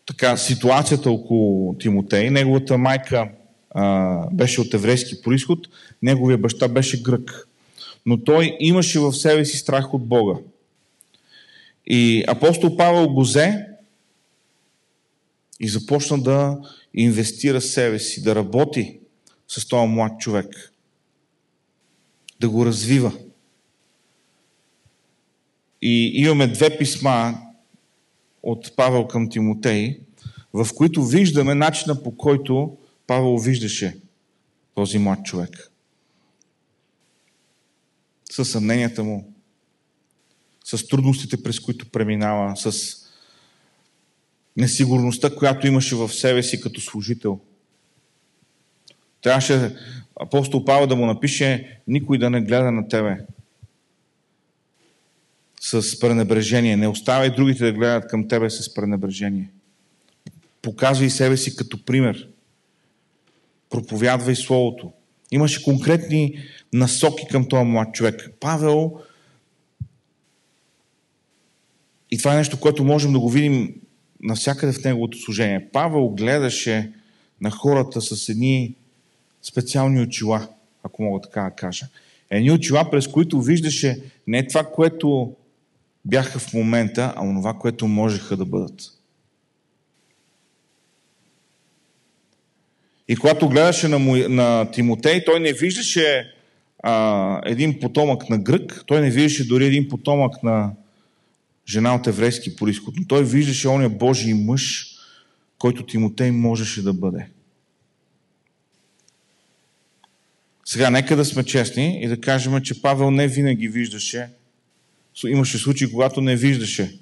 така, 0.07 0.37
ситуацията 0.37 1.11
около 1.11 1.75
Тимотей. 1.79 2.31
Неговата 2.31 2.79
майка 2.79 3.29
а, 3.71 4.17
беше 4.33 4.61
от 4.61 4.75
еврейски 4.75 5.23
происход, 5.23 5.59
неговия 6.03 6.39
баща 6.39 6.69
беше 6.69 7.03
грък. 7.03 7.49
Но 8.07 8.25
той 8.25 8.57
имаше 8.61 8.99
в 8.99 9.13
себе 9.13 9.45
си 9.45 9.57
страх 9.57 9.95
от 9.95 10.07
Бога. 10.07 10.39
И 11.87 12.25
апостол 12.29 12.77
Павел 12.77 13.09
го 13.09 13.21
взе 13.21 13.67
и 15.61 15.69
започна 15.69 16.23
да 16.23 16.59
инвестира 16.95 17.61
себе 17.61 17.99
си, 17.99 18.23
да 18.23 18.35
работи 18.35 19.01
с 19.49 19.69
този 19.69 19.89
млад 19.89 20.21
човек, 20.21 20.73
да 22.41 22.49
го 22.49 22.67
развива. 22.67 23.13
И 25.83 26.13
имаме 26.15 26.47
две 26.47 26.79
писма 26.79 27.39
от 28.43 28.77
Павел 28.77 29.07
към 29.07 29.31
Тимотей, 29.31 30.01
в 30.53 30.69
които 30.75 31.05
виждаме 31.05 31.55
начина 31.55 32.03
по 32.03 32.17
който 32.17 32.77
Павел 33.07 33.37
виждаше 33.37 34.01
този 34.75 34.99
млад 34.99 35.25
човек. 35.25 35.71
С 38.33 38.45
съмненията 38.45 39.05
му, 39.05 39.33
с 40.65 40.89
трудностите, 40.89 41.43
през 41.43 41.61
които 41.61 41.91
преминава, 41.91 42.57
с 42.57 42.97
несигурността, 44.61 45.35
която 45.35 45.67
имаше 45.67 45.95
в 45.95 46.09
себе 46.09 46.43
си 46.43 46.61
като 46.61 46.81
служител. 46.81 47.41
Трябваше 49.23 49.77
апостол 50.21 50.65
Павел 50.65 50.87
да 50.87 50.97
му 50.97 51.07
напише 51.07 51.81
никой 51.89 52.19
да 52.19 52.31
не 52.31 52.41
гледа 52.41 52.73
на 52.73 52.89
тебе 52.89 53.19
с 55.61 56.01
пренебрежение. 56.01 56.77
Не 56.77 56.89
оставяй 56.89 57.31
другите 57.31 57.65
да 57.65 57.73
гледат 57.73 58.11
към 58.11 58.29
тебе 58.29 58.51
с 58.51 58.75
пренебрежение. 58.75 59.51
Показвай 60.63 61.11
себе 61.11 61.37
си 61.37 61.57
като 61.57 61.85
пример. 61.85 62.29
Проповядвай 63.71 64.37
Словото. 64.37 64.93
Имаше 65.31 65.63
конкретни 65.63 66.39
насоки 66.73 67.27
към 67.31 67.49
този 67.49 67.65
млад 67.65 67.95
човек. 67.95 68.31
Павел, 68.41 69.01
и 72.11 72.19
това 72.19 72.35
е 72.35 72.37
нещо, 72.37 72.61
което 72.61 72.85
можем 72.85 73.13
да 73.13 73.21
го 73.21 73.31
видим 73.31 73.75
навсякъде 74.23 74.73
в 74.73 74.85
неговото 74.85 75.19
служение. 75.19 75.69
Павел 75.73 76.09
гледаше 76.09 76.93
на 77.41 77.51
хората 77.51 78.01
с 78.01 78.29
едни 78.29 78.75
специални 79.43 80.03
очила, 80.03 80.49
ако 80.83 81.03
мога 81.03 81.21
така 81.21 81.43
да 81.43 81.51
кажа. 81.51 81.87
Едни 82.31 82.51
очила, 82.51 82.91
през 82.91 83.09
които 83.09 83.43
виждаше 83.43 84.01
не 84.27 84.47
това, 84.47 84.65
което 84.65 85.37
бяха 86.05 86.39
в 86.39 86.55
момента, 86.55 87.15
а 87.17 87.25
онова, 87.25 87.55
което 87.55 87.87
можеха 87.87 88.37
да 88.37 88.45
бъдат. 88.45 88.83
И 93.09 93.17
когато 93.17 93.49
гледаше 93.49 93.89
на, 93.89 93.99
му, 93.99 94.17
на 94.17 94.71
Тимотей, 94.71 95.25
той 95.25 95.41
не 95.41 95.53
виждаше 95.53 96.33
а, 96.83 97.41
един 97.45 97.81
потомък 97.81 98.31
на 98.31 98.39
грък, 98.39 98.85
той 98.87 99.01
не 99.01 99.11
виждаше 99.11 99.49
дори 99.49 99.67
един 99.67 99.89
потомък 99.89 100.43
на 100.43 100.73
жена 101.69 101.95
от 101.95 102.07
еврейски 102.07 102.57
происход, 102.57 102.95
но 102.97 103.07
той 103.07 103.25
виждаше 103.25 103.69
оня 103.69 103.89
Божий 103.89 104.35
мъж, 104.35 104.87
който 105.59 105.87
Тимотей 105.87 106.31
можеше 106.31 106.83
да 106.83 106.93
бъде. 106.93 107.27
Сега, 110.65 110.91
нека 110.91 111.17
да 111.17 111.25
сме 111.25 111.45
честни 111.45 112.01
и 112.03 112.09
да 112.09 112.21
кажем, 112.21 112.61
че 112.61 112.83
Павел 112.83 113.11
не 113.11 113.29
винаги 113.29 113.69
виждаше, 113.69 114.29
имаше 115.27 115.59
случаи, 115.59 115.91
когато 115.91 116.21
не 116.21 116.37
виждаше 116.37 116.99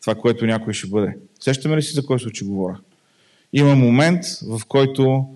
това, 0.00 0.14
което 0.14 0.46
някой 0.46 0.72
ще 0.72 0.86
бъде. 0.86 1.16
Сещаме 1.40 1.76
ли 1.76 1.82
си 1.82 1.92
за 1.92 2.06
кой 2.06 2.20
случай 2.20 2.48
говоря? 2.48 2.80
Има 3.52 3.74
момент, 3.74 4.24
в 4.42 4.62
който 4.68 5.28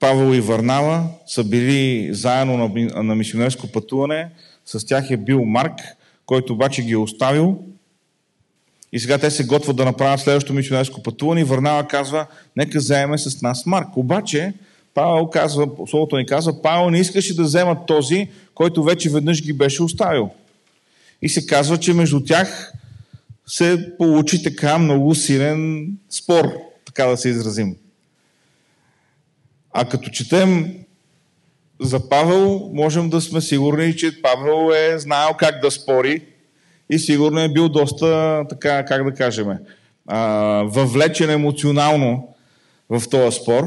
Павел 0.00 0.34
и 0.34 0.40
Варнава 0.40 1.08
са 1.26 1.44
били 1.44 2.14
заедно 2.14 2.56
на, 2.56 3.02
на 3.02 3.14
мисионерско 3.14 3.72
пътуване. 3.72 4.30
С 4.66 4.86
тях 4.86 5.10
е 5.10 5.16
бил 5.16 5.44
Марк, 5.44 5.80
който 6.26 6.52
обаче 6.52 6.82
ги 6.82 6.92
е 6.92 6.96
оставил. 6.96 7.58
И 8.92 9.00
сега 9.00 9.18
те 9.18 9.30
се 9.30 9.44
готвят 9.44 9.76
да 9.76 9.84
направят 9.84 10.20
следващото 10.20 10.54
мисионерско 10.54 11.02
пътуване 11.02 11.40
и 11.40 11.44
Варнава 11.44 11.88
казва, 11.88 12.26
нека 12.56 12.80
заеме 12.80 13.18
с 13.18 13.42
нас 13.42 13.66
Марк. 13.66 13.96
Обаче 13.96 14.54
Павел 14.94 15.26
казва, 15.26 15.68
словото 15.90 16.16
ни 16.16 16.26
казва, 16.26 16.62
Павел 16.62 16.90
не 16.90 17.00
искаше 17.00 17.36
да 17.36 17.42
взема 17.42 17.86
този, 17.86 18.28
който 18.54 18.82
вече 18.82 19.10
веднъж 19.10 19.42
ги 19.42 19.52
беше 19.52 19.82
оставил. 19.82 20.30
И 21.22 21.28
се 21.28 21.46
казва, 21.46 21.78
че 21.78 21.92
между 21.92 22.24
тях 22.24 22.72
се 23.46 23.96
получи 23.98 24.42
така 24.42 24.78
много 24.78 25.14
силен 25.14 25.86
спор, 26.10 26.52
така 26.84 27.06
да 27.06 27.16
се 27.16 27.28
изразим. 27.28 27.76
А 29.72 29.84
като 29.84 30.10
четем 30.10 30.74
за 31.84 32.08
Павел, 32.08 32.70
можем 32.72 33.10
да 33.10 33.20
сме 33.20 33.40
сигурни, 33.40 33.96
че 33.96 34.22
Павел 34.22 34.72
е 34.74 34.98
знаел 34.98 35.34
как 35.38 35.60
да 35.60 35.70
спори 35.70 36.26
и 36.90 36.98
сигурно 36.98 37.40
е 37.40 37.52
бил 37.52 37.68
доста, 37.68 38.42
така, 38.48 38.84
как 38.84 39.04
да 39.04 39.14
кажем, 39.14 39.46
въвлечен 40.64 41.30
емоционално 41.30 42.34
в 42.90 43.02
този 43.10 43.36
спор. 43.36 43.64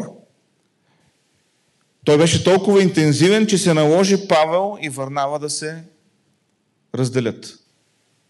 Той 2.05 2.17
беше 2.17 2.43
толкова 2.43 2.83
интензивен, 2.83 3.47
че 3.47 3.57
се 3.57 3.73
наложи 3.73 4.27
Павел 4.27 4.77
и 4.81 4.89
Върнава 4.89 5.39
да 5.39 5.49
се 5.49 5.83
разделят. 6.95 7.59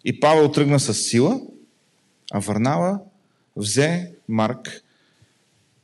И 0.06 0.20
Павел 0.20 0.52
тръгна 0.52 0.80
с 0.80 0.94
сила, 0.94 1.42
а 2.32 2.40
Върнава 2.40 3.00
взе 3.56 4.12
Марк 4.28 4.82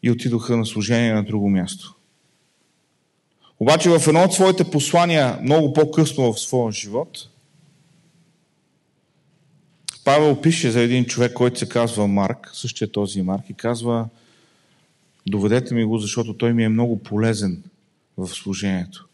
и 0.04 0.12
отидоха 0.12 0.58
на 0.58 0.66
служение 0.66 1.14
на 1.14 1.24
друго 1.24 1.50
място. 1.50 1.96
Обаче 3.64 3.90
в 3.90 4.08
едно 4.08 4.24
от 4.24 4.34
своите 4.34 4.64
послания, 4.64 5.40
много 5.42 5.74
по-късно 5.74 6.34
в 6.34 6.40
своя 6.40 6.72
живот, 6.72 7.30
Павел 10.04 10.42
пише 10.42 10.72
за 10.72 10.82
един 10.82 11.06
човек, 11.06 11.34
който 11.34 11.60
се 11.60 11.70
казва 11.70 12.08
Марк, 12.08 12.52
същия 12.54 12.92
този 12.92 13.22
Марк, 13.22 13.50
и 13.50 13.54
казва, 13.54 14.06
доведете 15.28 15.74
ми 15.74 15.84
го, 15.84 15.98
защото 15.98 16.34
той 16.34 16.54
ми 16.54 16.64
е 16.64 16.70
много 16.70 17.00
полезен 17.00 17.64
в 18.18 18.28
служението. 18.28 19.08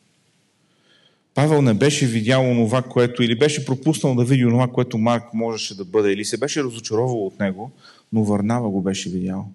Павел 1.33 1.61
не 1.61 1.73
беше 1.73 2.05
видял 2.05 2.41
онова, 2.41 2.81
което, 2.81 3.23
или 3.23 3.39
беше 3.39 3.65
пропуснал 3.65 4.15
да 4.15 4.25
види 4.25 4.45
онова, 4.45 4.67
което 4.67 4.97
Марк 4.97 5.33
можеше 5.33 5.77
да 5.77 5.85
бъде, 5.85 6.11
или 6.11 6.25
се 6.25 6.37
беше 6.37 6.63
разочаровал 6.63 7.25
от 7.25 7.39
него, 7.39 7.71
но 8.13 8.23
Върнава 8.23 8.69
го 8.69 8.81
беше 8.81 9.09
видял. 9.09 9.51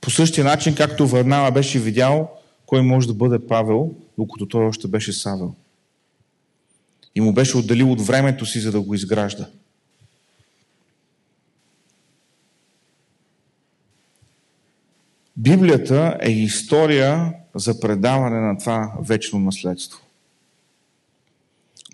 По 0.00 0.10
същия 0.10 0.44
начин, 0.44 0.74
както 0.74 1.06
Върнава 1.06 1.50
беше 1.50 1.78
видял 1.78 2.39
кой 2.70 2.82
може 2.82 3.06
да 3.06 3.14
бъде 3.14 3.46
Павел, 3.46 3.94
докато 4.18 4.46
той 4.46 4.64
още 4.64 4.88
беше 4.88 5.12
Савел. 5.12 5.54
И 7.14 7.20
му 7.20 7.32
беше 7.32 7.56
отделил 7.56 7.92
от 7.92 8.00
времето 8.00 8.46
си, 8.46 8.60
за 8.60 8.72
да 8.72 8.80
го 8.80 8.94
изгражда. 8.94 9.48
Библията 15.36 16.18
е 16.20 16.30
история 16.30 17.34
за 17.54 17.80
предаване 17.80 18.40
на 18.40 18.58
това 18.58 18.92
вечно 19.00 19.38
наследство. 19.38 20.00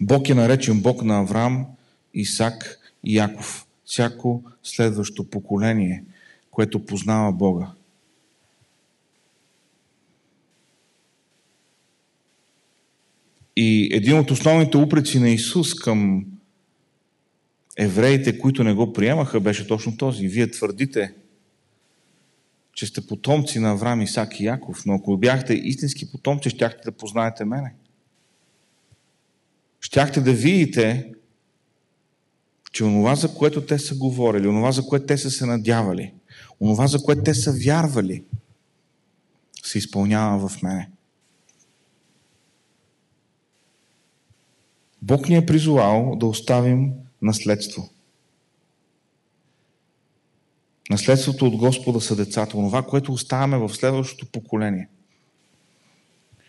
Бог 0.01 0.29
е 0.29 0.35
наречен 0.35 0.81
Бог 0.81 1.03
на 1.03 1.21
Авраам, 1.21 1.67
Исак 2.15 2.79
и 3.05 3.17
Яков. 3.17 3.67
Всяко 3.85 4.43
следващо 4.63 5.31
поколение, 5.31 6.05
което 6.51 6.87
познава 6.87 7.33
Бога. 7.33 7.76
И 13.57 13.89
един 13.93 14.19
от 14.19 14.31
основните 14.31 14.77
упреци 14.77 15.19
на 15.19 15.31
Исус 15.31 15.75
към 15.75 16.27
евреите, 17.79 18.39
които 18.39 18.65
не 18.65 18.75
го 18.75 18.93
приемаха, 18.93 19.41
беше 19.41 19.67
точно 19.67 19.97
този. 19.97 20.29
Вие 20.29 20.51
твърдите, 20.51 21.15
че 22.73 22.87
сте 22.87 23.07
потомци 23.07 23.59
на 23.59 23.71
Авраам, 23.71 24.03
Исак 24.03 24.41
и 24.41 24.45
Яков, 24.45 24.87
но 24.87 24.95
ако 24.95 25.17
бяхте 25.17 25.55
истински 25.55 26.11
потомци, 26.11 26.51
щяхте 26.51 26.81
да 26.85 26.93
познаете 26.93 27.45
мене. 27.45 27.75
Щяхте 29.81 30.21
да 30.21 30.33
видите, 30.33 31.13
че 32.73 32.85
онова, 32.85 33.15
за 33.15 33.35
което 33.35 33.67
те 33.67 33.79
са 33.79 33.95
говорили, 33.95 34.49
онова, 34.49 34.73
за 34.73 34.83
което 34.83 35.07
те 35.07 35.19
са 35.19 35.31
се 35.31 35.47
надявали, 35.47 36.13
онова, 36.61 36.87
за 36.87 37.03
което 37.03 37.23
те 37.23 37.35
са 37.35 37.53
вярвали, 37.53 38.25
се 39.63 39.79
изпълнява 39.79 40.49
в 40.49 40.63
мене. 40.63 40.91
Бог 45.07 45.29
ни 45.29 45.37
е 45.37 45.47
призовал 45.47 46.17
да 46.17 46.27
оставим 46.27 46.93
наследство. 47.23 47.89
Наследството 50.91 51.47
от 51.47 51.57
Господа 51.57 52.01
са 52.01 52.17
децата, 52.17 52.51
това, 52.51 52.83
което 52.83 53.13
оставяме 53.13 53.59
в 53.59 53.75
следващото 53.75 54.27
поколение. 54.27 54.89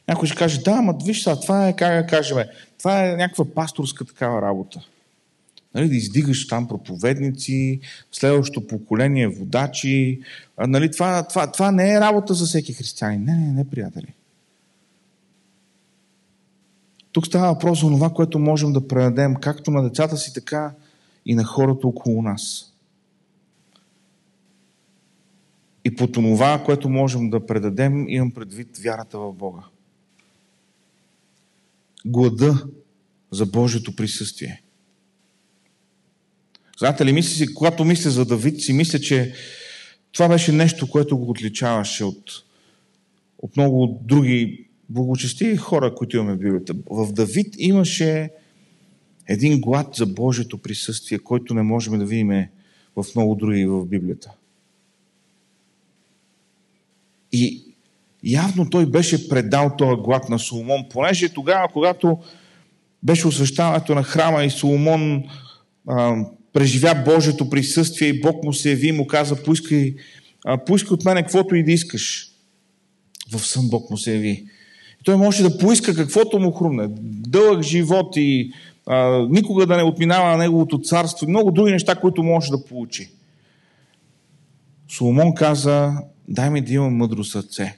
Някой 0.07 0.27
ще 0.27 0.37
каже, 0.37 0.61
да, 0.61 0.81
ма 0.81 0.95
виж 1.05 1.23
сега, 1.23 1.39
това 1.39 1.67
е, 1.67 1.75
как 1.75 2.03
да 2.03 2.09
кажем, 2.09 2.37
това 2.79 3.07
е 3.07 3.15
някаква 3.15 3.45
пасторска 3.45 4.05
такава 4.05 4.41
работа. 4.41 4.85
Нали, 5.75 5.89
да 5.89 5.95
издигаш 5.95 6.47
там 6.47 6.67
проповедници, 6.67 7.79
следващото 8.11 8.67
поколение 8.67 9.27
водачи. 9.27 10.21
Нали, 10.59 10.91
това, 10.91 11.27
това, 11.27 11.51
това 11.51 11.71
не 11.71 11.93
е 11.93 11.99
работа 11.99 12.33
за 12.33 12.45
всеки 12.45 12.73
християнин. 12.73 13.23
Не, 13.23 13.35
не, 13.35 13.51
не, 13.51 13.69
приятели. 13.69 14.13
Тук 17.17 17.27
става 17.27 17.53
въпрос 17.53 17.81
за 17.81 17.87
това, 17.87 18.09
което 18.09 18.39
можем 18.39 18.73
да 18.73 18.87
предадем 18.87 19.35
както 19.35 19.71
на 19.71 19.83
децата 19.83 20.17
си, 20.17 20.33
така 20.33 20.75
и 21.25 21.35
на 21.35 21.43
хората 21.43 21.87
около 21.87 22.21
нас. 22.21 22.73
И 25.85 25.95
по 25.95 26.07
това, 26.07 26.63
което 26.65 26.89
можем 26.89 27.29
да 27.29 27.45
предадем, 27.45 28.09
имам 28.09 28.31
предвид 28.31 28.77
вярата 28.77 29.19
в 29.19 29.33
Бога. 29.33 29.63
Глада 32.05 32.67
за 33.31 33.45
Божието 33.45 33.95
присъствие. 33.95 34.63
Знаете 36.79 37.05
ли, 37.05 37.13
мисля 37.13 37.35
си, 37.35 37.53
когато 37.53 37.85
мисля 37.85 38.09
за 38.09 38.25
Давид, 38.25 38.61
си 38.61 38.73
мисля, 38.73 38.99
че 38.99 39.33
това 40.11 40.27
беше 40.27 40.51
нещо, 40.51 40.89
което 40.89 41.17
го 41.17 41.29
отличаваше 41.29 42.03
от, 42.03 42.43
от 43.39 43.57
много 43.57 44.01
други 44.03 44.66
благочестиви 44.89 45.57
хора, 45.57 45.95
които 45.95 46.17
имаме 46.17 46.33
в 46.33 46.37
Библията. 46.37 46.73
В 46.89 47.13
Давид 47.13 47.55
имаше 47.57 48.29
един 49.27 49.61
глад 49.61 49.95
за 49.95 50.05
Божието 50.05 50.57
присъствие, 50.57 51.19
който 51.19 51.53
не 51.53 51.61
можем 51.61 51.99
да 51.99 52.05
видим 52.05 52.45
в 52.95 53.05
много 53.15 53.35
други 53.35 53.65
в 53.65 53.85
Библията. 53.85 54.31
И 57.31 57.63
явно 58.23 58.69
той 58.69 58.85
беше 58.85 59.29
предал 59.29 59.75
този 59.77 60.01
глад 60.01 60.29
на 60.29 60.39
Соломон, 60.39 60.85
понеже 60.89 61.29
тогава, 61.29 61.67
когато 61.73 62.17
беше 63.03 63.27
освещаването 63.27 63.95
на 63.95 64.03
храма 64.03 64.43
и 64.43 64.49
Соломон 64.49 65.23
а, 65.87 66.25
преживя 66.53 67.03
Божието 67.05 67.49
присъствие 67.49 68.07
и 68.07 68.21
Бог 68.21 68.43
му 68.43 68.53
се 68.53 68.69
яви 68.69 68.87
и 68.87 68.91
му 68.91 69.07
каза, 69.07 69.43
поискай, 69.43 69.95
а, 70.45 70.65
поискай 70.65 70.93
от 70.93 71.05
мене 71.05 71.23
каквото 71.23 71.55
и 71.55 71.63
да 71.63 71.71
искаш. 71.71 72.31
В 73.31 73.47
сън 73.47 73.69
Бог 73.69 73.89
му 73.89 73.97
се 73.97 74.13
яви. 74.13 74.45
Той 75.07 75.17
може 75.17 75.43
да 75.43 75.57
поиска 75.57 75.95
каквото 75.95 76.39
му 76.39 76.51
хрумне. 76.51 76.87
Дълъг 77.01 77.61
живот 77.61 78.13
и 78.15 78.51
а, 78.85 79.27
никога 79.29 79.65
да 79.65 79.77
не 79.77 79.83
отминава 79.83 80.29
на 80.31 80.37
неговото 80.37 80.81
царство 80.81 81.25
и 81.25 81.29
много 81.29 81.51
други 81.51 81.71
неща, 81.71 81.95
които 81.95 82.23
може 82.23 82.51
да 82.51 82.65
получи. 82.65 83.09
Соломон 84.89 85.35
каза, 85.35 85.93
дай 86.27 86.49
ми 86.49 86.61
да 86.61 86.73
имам 86.73 86.95
мъдро 86.95 87.23
сърце. 87.23 87.77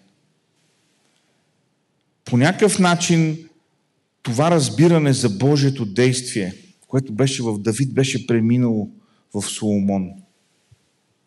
По 2.25 2.37
някакъв 2.37 2.79
начин 2.79 3.37
това 4.23 4.51
разбиране 4.51 5.13
за 5.13 5.29
Божието 5.29 5.85
действие, 5.85 6.53
което 6.87 7.13
беше 7.13 7.43
в 7.43 7.59
Давид, 7.59 7.93
беше 7.93 8.27
преминало 8.27 8.89
в 9.33 9.41
Соломон. 9.41 10.09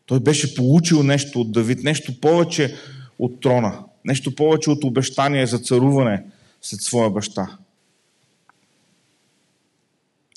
Той 0.06 0.20
беше 0.20 0.54
получил 0.54 1.02
нещо 1.02 1.40
от 1.40 1.52
Давид, 1.52 1.82
нещо 1.82 2.20
повече 2.20 2.74
от 3.18 3.40
трона, 3.40 3.78
нещо 4.04 4.34
повече 4.34 4.70
от 4.70 4.84
обещание 4.84 5.46
за 5.46 5.58
царуване 5.58 6.24
след 6.62 6.80
своя 6.80 7.10
баща. 7.10 7.58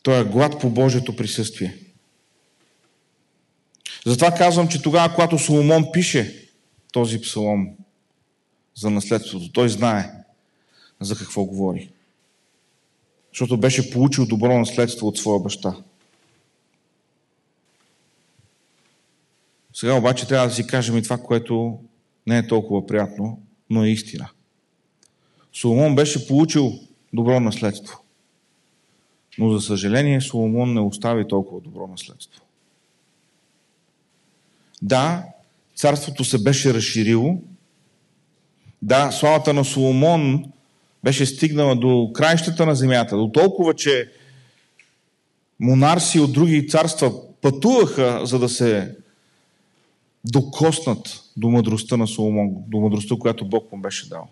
Той 0.03 0.21
е 0.21 0.23
глад 0.23 0.59
по 0.59 0.69
Божието 0.69 1.15
присъствие. 1.15 1.77
Затова 4.05 4.31
казвам, 4.31 4.67
че 4.67 4.81
тогава, 4.81 5.13
когато 5.13 5.39
Соломон 5.39 5.85
пише 5.93 6.49
този 6.91 7.21
псалом 7.21 7.75
за 8.75 8.89
наследството, 8.89 9.51
той 9.51 9.69
знае 9.69 10.11
за 10.99 11.15
какво 11.17 11.43
говори. 11.43 11.91
Защото 13.31 13.57
беше 13.57 13.91
получил 13.91 14.25
добро 14.25 14.59
наследство 14.59 15.07
от 15.07 15.17
своя 15.17 15.39
баща. 15.39 15.75
Сега 19.73 19.93
обаче 19.93 20.27
трябва 20.27 20.47
да 20.47 20.53
си 20.53 20.67
кажем 20.67 20.97
и 20.97 21.03
това, 21.03 21.17
което 21.17 21.79
не 22.27 22.37
е 22.37 22.47
толкова 22.47 22.87
приятно, 22.87 23.44
но 23.69 23.83
е 23.83 23.89
истина. 23.89 24.29
Соломон 25.53 25.95
беше 25.95 26.27
получил 26.27 26.79
добро 27.13 27.39
наследство. 27.39 27.99
Но 29.37 29.51
за 29.51 29.61
съжаление 29.61 30.21
Соломон 30.21 30.73
не 30.73 30.79
остави 30.79 31.27
толкова 31.27 31.61
добро 31.61 31.87
наследство. 31.87 32.41
Да, 34.81 35.23
царството 35.75 36.23
се 36.23 36.43
беше 36.43 36.73
разширило. 36.73 37.37
Да, 38.81 39.11
славата 39.11 39.53
на 39.53 39.65
Соломон 39.65 40.45
беше 41.03 41.25
стигнала 41.25 41.75
до 41.75 42.11
краищата 42.13 42.65
на 42.65 42.75
земята, 42.75 43.17
до 43.17 43.31
толкова, 43.31 43.73
че 43.73 44.11
монарси 45.59 46.19
от 46.19 46.33
други 46.33 46.67
царства 46.67 47.13
пътуваха, 47.41 48.21
за 48.25 48.39
да 48.39 48.49
се 48.49 48.95
докоснат 50.31 51.21
до 51.37 51.49
мъдростта 51.49 51.97
на 51.97 52.07
Соломон, 52.07 52.49
до 52.67 52.79
мъдростта, 52.79 53.15
която 53.19 53.45
Бог 53.45 53.71
му 53.71 53.81
беше 53.81 54.09
дал. 54.09 54.27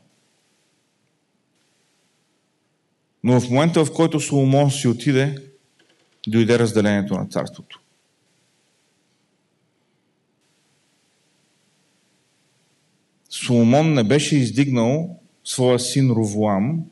Но 3.23 3.41
в 3.41 3.49
момента, 3.49 3.85
в 3.85 3.93
който 3.93 4.19
Соломон 4.19 4.71
си 4.71 4.87
отиде, 4.87 5.35
дойде 6.27 6.59
разделението 6.59 7.13
на 7.13 7.27
царството. 7.27 7.79
Соломон 13.29 13.93
не 13.93 14.03
беше 14.03 14.37
издигнал 14.37 15.19
своя 15.43 15.79
син 15.79 16.11
Ровоам 16.11 16.85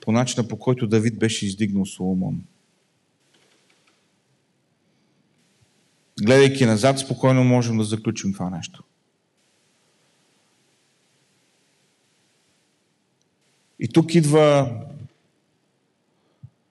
по 0.00 0.12
начина 0.12 0.48
по 0.48 0.58
който 0.58 0.86
Давид 0.86 1.18
беше 1.18 1.46
издигнал 1.46 1.86
Соломон. 1.86 2.42
Гледайки 6.20 6.66
назад, 6.66 6.98
спокойно 6.98 7.44
можем 7.44 7.78
да 7.78 7.84
заключим 7.84 8.32
това 8.32 8.50
нещо. 8.50 8.84
И 13.78 13.88
тук 13.88 14.14
идва 14.14 14.76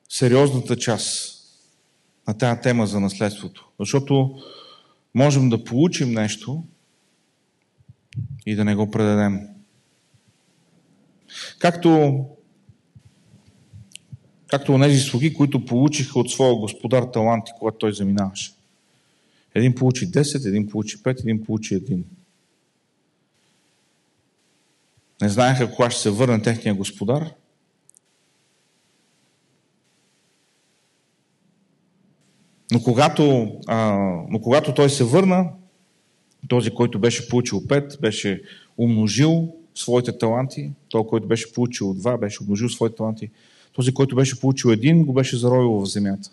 сериозната 0.09 0.77
част 0.77 1.37
на 2.27 2.37
тази 2.37 2.61
тема 2.61 2.87
за 2.87 2.99
наследството. 2.99 3.69
Защото 3.79 4.39
можем 5.15 5.49
да 5.49 5.63
получим 5.63 6.11
нещо 6.11 6.63
и 8.45 8.55
да 8.55 8.65
не 8.65 8.75
го 8.75 8.91
предадем. 8.91 9.39
Както, 11.59 12.25
както 14.47 14.73
онези 14.73 14.99
слуги, 14.99 15.33
които 15.33 15.65
получиха 15.65 16.19
от 16.19 16.31
своя 16.31 16.55
господар 16.55 17.03
таланти, 17.03 17.51
когато 17.59 17.77
той 17.77 17.93
заминаваше. 17.93 18.53
Един 19.55 19.75
получи 19.75 20.11
10, 20.11 20.47
един 20.47 20.69
получи 20.69 21.03
5, 21.03 21.19
един 21.19 21.43
получи 21.43 21.75
един. 21.75 22.05
Не 25.21 25.29
знаеха 25.29 25.71
кога 25.71 25.89
ще 25.89 26.01
се 26.01 26.09
върне 26.09 26.41
техния 26.41 26.75
господар. 26.75 27.31
Но 32.71 32.83
когато, 32.83 33.55
а, 33.67 33.91
но 34.29 34.41
когато 34.41 34.73
той 34.73 34.89
се 34.89 35.03
върна, 35.03 35.49
този, 36.47 36.71
който 36.71 36.99
беше 36.99 37.29
получил 37.29 37.61
5, 37.61 37.99
беше 37.99 38.41
умножил 38.77 39.55
своите 39.75 40.17
таланти. 40.17 40.71
Той, 40.89 41.07
който 41.07 41.27
беше 41.27 41.53
получил 41.53 41.93
два, 41.93 42.17
беше 42.17 42.43
умножил 42.43 42.69
своите 42.69 42.95
таланти. 42.95 43.29
Този, 43.73 43.93
който 43.93 44.15
беше 44.15 44.39
получил 44.39 44.69
един, 44.69 45.05
го 45.05 45.13
беше 45.13 45.37
заровил 45.37 45.71
в 45.71 45.85
земята. 45.85 46.29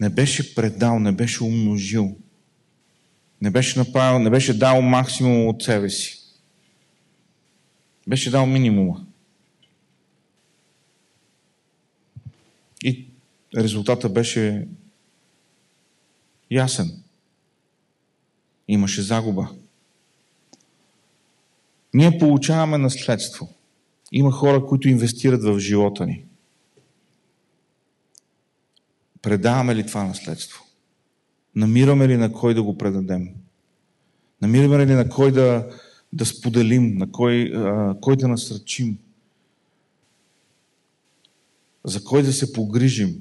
Не 0.00 0.08
беше 0.10 0.54
предал, 0.54 0.98
не 0.98 1.12
беше 1.12 1.44
умножил. 1.44 2.16
Не 3.42 3.50
беше 3.50 3.78
направил, 3.78 4.18
не 4.18 4.30
беше 4.30 4.58
дал 4.58 4.82
максимум 4.82 5.48
от 5.48 5.62
себе 5.62 5.90
си. 5.90 6.20
Беше 8.08 8.30
дал 8.30 8.46
минимума. 8.46 9.06
И 12.84 13.06
резултата 13.56 14.08
беше 14.08 14.68
ясен. 16.50 17.02
Имаше 18.68 19.02
загуба. 19.02 19.48
Ние 21.94 22.18
получаваме 22.18 22.78
наследство. 22.78 23.54
Има 24.12 24.32
хора, 24.32 24.66
които 24.66 24.88
инвестират 24.88 25.42
в 25.42 25.58
живота 25.58 26.06
ни. 26.06 26.24
Предаваме 29.24 29.74
ли 29.74 29.86
това 29.86 30.04
наследство? 30.04 30.64
Намираме 31.54 32.08
ли 32.08 32.16
на 32.16 32.32
кой 32.32 32.54
да 32.54 32.62
го 32.62 32.78
предадем? 32.78 33.28
Намираме 34.42 34.86
ли 34.86 34.92
на 34.92 35.08
кой 35.08 35.32
да, 35.32 35.70
да 36.12 36.26
споделим, 36.26 36.98
на 36.98 37.12
кой, 37.12 37.52
а, 37.54 37.96
кой 38.00 38.16
да 38.16 38.28
насръчим, 38.28 38.98
за 41.84 42.04
кой 42.04 42.22
да 42.22 42.32
се 42.32 42.52
погрижим. 42.52 43.20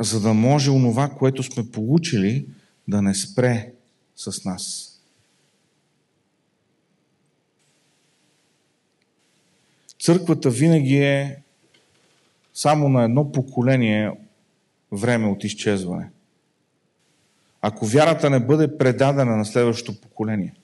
За 0.00 0.20
да 0.20 0.34
може 0.34 0.70
онова, 0.70 1.10
което 1.10 1.42
сме 1.42 1.70
получили, 1.70 2.48
да 2.88 3.02
не 3.02 3.14
спре 3.14 3.72
с 4.16 4.44
нас. 4.44 4.91
Църквата 10.02 10.50
винаги 10.50 10.96
е 10.96 11.42
само 12.54 12.88
на 12.88 13.04
едно 13.04 13.32
поколение 13.32 14.12
време 14.92 15.28
от 15.28 15.44
изчезване. 15.44 16.10
Ако 17.60 17.86
вярата 17.86 18.30
не 18.30 18.40
бъде 18.40 18.78
предадена 18.78 19.36
на 19.36 19.44
следващото 19.44 20.00
поколение, 20.00 20.54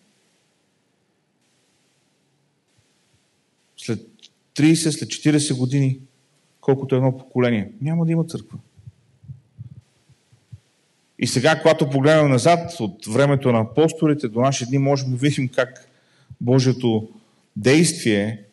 след 3.77 4.01
30, 4.55 4.75
след 4.75 5.09
40 5.09 5.59
години, 5.59 6.01
колкото 6.61 6.95
е 6.95 6.99
едно 6.99 7.19
поколение, 7.19 7.73
няма 7.81 8.07
да 8.07 8.13
има 8.13 8.25
църква. 8.25 8.59
И 11.19 11.27
сега, 11.27 11.61
когато 11.61 11.91
погледнем 11.91 12.31
назад 12.31 12.81
от 12.81 13.07
времето 13.07 13.53
на 13.53 13.61
апостолите 13.61 14.29
до 14.29 14.41
наши 14.41 14.67
дни, 14.67 14.79
можем 14.79 15.11
да 15.11 15.17
видим 15.17 15.49
как 15.49 15.89
Божието 16.41 17.09
действие 17.57 18.48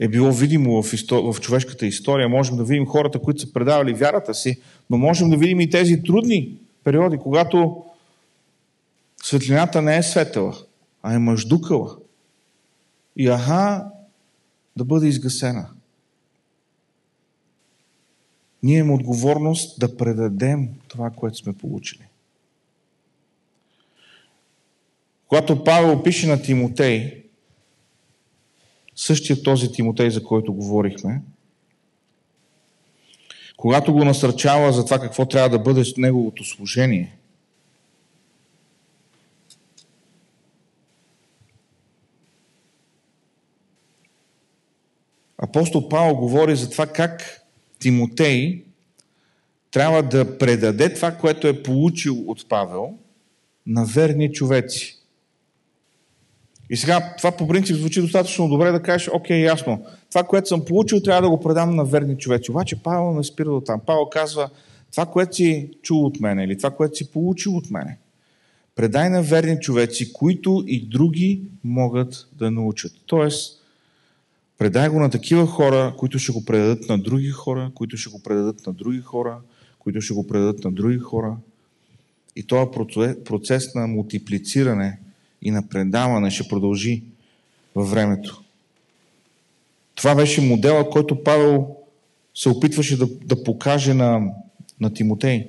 е 0.00 0.08
било 0.08 0.32
видимо 0.32 0.82
в, 0.82 0.92
истор... 0.92 1.32
в 1.32 1.40
човешката 1.40 1.86
история. 1.86 2.28
Можем 2.28 2.56
да 2.56 2.64
видим 2.64 2.86
хората, 2.86 3.18
които 3.18 3.40
са 3.40 3.52
предавали 3.52 3.94
вярата 3.94 4.34
си, 4.34 4.60
но 4.90 4.98
можем 4.98 5.30
да 5.30 5.36
видим 5.36 5.60
и 5.60 5.70
тези 5.70 6.02
трудни 6.02 6.58
периоди, 6.84 7.18
когато 7.18 7.84
светлината 9.22 9.82
не 9.82 9.96
е 9.96 10.02
светела, 10.02 10.56
а 11.02 11.14
е 11.14 11.18
мъждукала. 11.18 11.96
И 13.16 13.28
аха, 13.28 13.90
да 14.76 14.84
бъде 14.84 15.06
изгасена. 15.06 15.68
Ние 18.62 18.78
имаме 18.78 18.94
отговорност 18.94 19.80
да 19.80 19.96
предадем 19.96 20.68
това, 20.88 21.10
което 21.10 21.36
сме 21.36 21.52
получили. 21.52 22.02
Когато 25.28 25.64
Павел 25.64 26.02
пише 26.02 26.26
на 26.26 26.42
Тимотей, 26.42 27.19
същия 29.00 29.42
този 29.42 29.72
Тимотей, 29.72 30.10
за 30.10 30.24
който 30.24 30.52
говорихме, 30.52 31.22
когато 33.56 33.92
го 33.92 34.04
насърчава 34.04 34.72
за 34.72 34.84
това 34.84 34.98
какво 34.98 35.26
трябва 35.26 35.48
да 35.48 35.58
бъде 35.58 35.84
с 35.84 35.96
неговото 35.96 36.44
служение, 36.44 37.16
апостол 45.38 45.88
Павел 45.88 46.16
говори 46.16 46.56
за 46.56 46.70
това 46.70 46.86
как 46.86 47.42
Тимотей 47.78 48.64
трябва 49.70 50.02
да 50.02 50.38
предаде 50.38 50.94
това, 50.94 51.12
което 51.12 51.46
е 51.46 51.62
получил 51.62 52.24
от 52.26 52.48
Павел 52.48 52.94
на 53.66 53.84
верни 53.84 54.32
човеци. 54.32 54.99
И 56.70 56.76
сега 56.76 57.14
това 57.18 57.32
по 57.32 57.48
принцип 57.48 57.76
звучи 57.76 58.00
достатъчно 58.00 58.48
добре 58.48 58.70
да 58.70 58.82
кажеш, 58.82 59.08
окей, 59.12 59.44
ясно, 59.44 59.84
това, 60.10 60.24
което 60.24 60.48
съм 60.48 60.64
получил, 60.64 61.00
трябва 61.00 61.22
да 61.22 61.30
го 61.30 61.40
предам 61.40 61.76
на 61.76 61.84
верни 61.84 62.18
човеци. 62.18 62.50
Обаче 62.50 62.82
Павел 62.82 63.12
не 63.12 63.24
спира 63.24 63.50
до 63.50 63.60
там. 63.60 63.80
Павел 63.86 64.06
казва, 64.06 64.50
това, 64.90 65.06
което 65.06 65.36
си 65.36 65.70
чул 65.82 66.04
от 66.04 66.20
мене 66.20 66.44
или 66.44 66.56
това, 66.56 66.70
което 66.70 66.96
си 66.96 67.10
получил 67.10 67.56
от 67.56 67.70
мене, 67.70 67.98
предай 68.74 69.10
на 69.10 69.22
верни 69.22 69.60
човеци, 69.60 70.12
които 70.12 70.64
и 70.66 70.88
други 70.88 71.42
могат 71.64 72.28
да 72.32 72.50
научат. 72.50 72.92
Тоест, 73.06 73.62
предай 74.58 74.88
го 74.88 75.00
на 75.00 75.10
такива 75.10 75.46
хора, 75.46 75.94
които 75.98 76.18
ще 76.18 76.32
го 76.32 76.44
предадат 76.44 76.88
на 76.88 76.98
други 76.98 77.30
хора, 77.30 77.70
които 77.74 77.96
ще 77.96 78.10
го 78.10 78.22
предадат 78.22 78.66
на 78.66 78.72
други 78.72 79.00
хора, 79.00 79.38
които 79.78 80.00
ще 80.00 80.14
го 80.14 80.26
предадат 80.26 80.64
на 80.64 80.72
други 80.72 80.98
хора. 80.98 81.36
И 82.36 82.42
този 82.42 82.70
процес 83.24 83.74
на 83.74 83.86
мултиплициране– 83.86 84.98
и 85.42 85.50
на 85.50 85.68
предаване 85.68 86.30
ще 86.30 86.48
продължи 86.48 87.02
във 87.74 87.90
времето. 87.90 88.42
Това 89.94 90.14
беше 90.14 90.40
модела, 90.40 90.90
който 90.90 91.24
Павел 91.24 91.76
се 92.34 92.48
опитваше 92.48 92.96
да, 92.96 93.06
да 93.06 93.44
покаже 93.44 93.94
на, 93.94 94.34
на 94.80 94.94
Тимотей. 94.94 95.48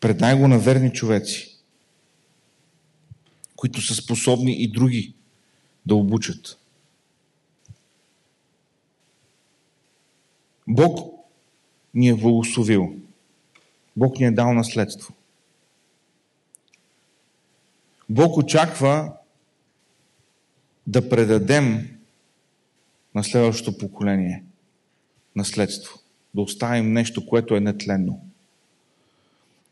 Предай 0.00 0.34
го 0.34 0.48
на 0.48 0.58
верни 0.58 0.92
човеци, 0.92 1.56
които 3.56 3.82
са 3.82 3.94
способни 3.94 4.52
и 4.52 4.68
други 4.68 5.14
да 5.86 5.94
обучат. 5.94 6.58
Бог 10.68 11.14
ни 11.94 12.08
е 12.08 12.14
благословил. 12.14 12.94
Бог 13.96 14.18
ни 14.18 14.26
е 14.26 14.30
дал 14.30 14.52
наследство. 14.52 15.14
Бог 18.10 18.36
очаква 18.36 19.12
да 20.86 21.08
предадем 21.08 21.98
на 23.14 23.24
следващото 23.24 23.78
поколение 23.78 24.44
наследство. 25.36 25.98
Да 26.34 26.40
оставим 26.40 26.92
нещо, 26.92 27.26
което 27.26 27.56
е 27.56 27.60
нетленно. 27.60 28.20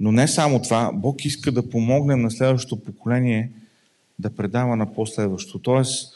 Но 0.01 0.12
не 0.12 0.28
само 0.28 0.62
това, 0.62 0.91
Бог 0.95 1.24
иска 1.24 1.53
да 1.53 1.70
помогнем 1.70 2.20
на 2.20 2.30
следващото 2.30 2.84
поколение 2.84 3.51
да 4.18 4.34
предава 4.34 4.76
на 4.76 4.95
последващото. 4.95 5.59
Тоест, 5.59 6.14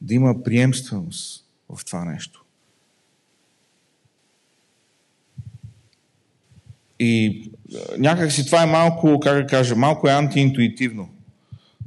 да 0.00 0.14
има 0.14 0.42
приемственост 0.42 1.44
в 1.68 1.84
това 1.84 2.04
нещо. 2.04 2.44
И 6.98 7.50
някак 7.98 8.32
си 8.32 8.46
това 8.46 8.62
е 8.62 8.66
малко, 8.66 9.20
как 9.20 9.42
да 9.42 9.46
кажа, 9.46 9.76
малко 9.76 10.08
е 10.08 10.12
антиинтуитивно 10.12 11.08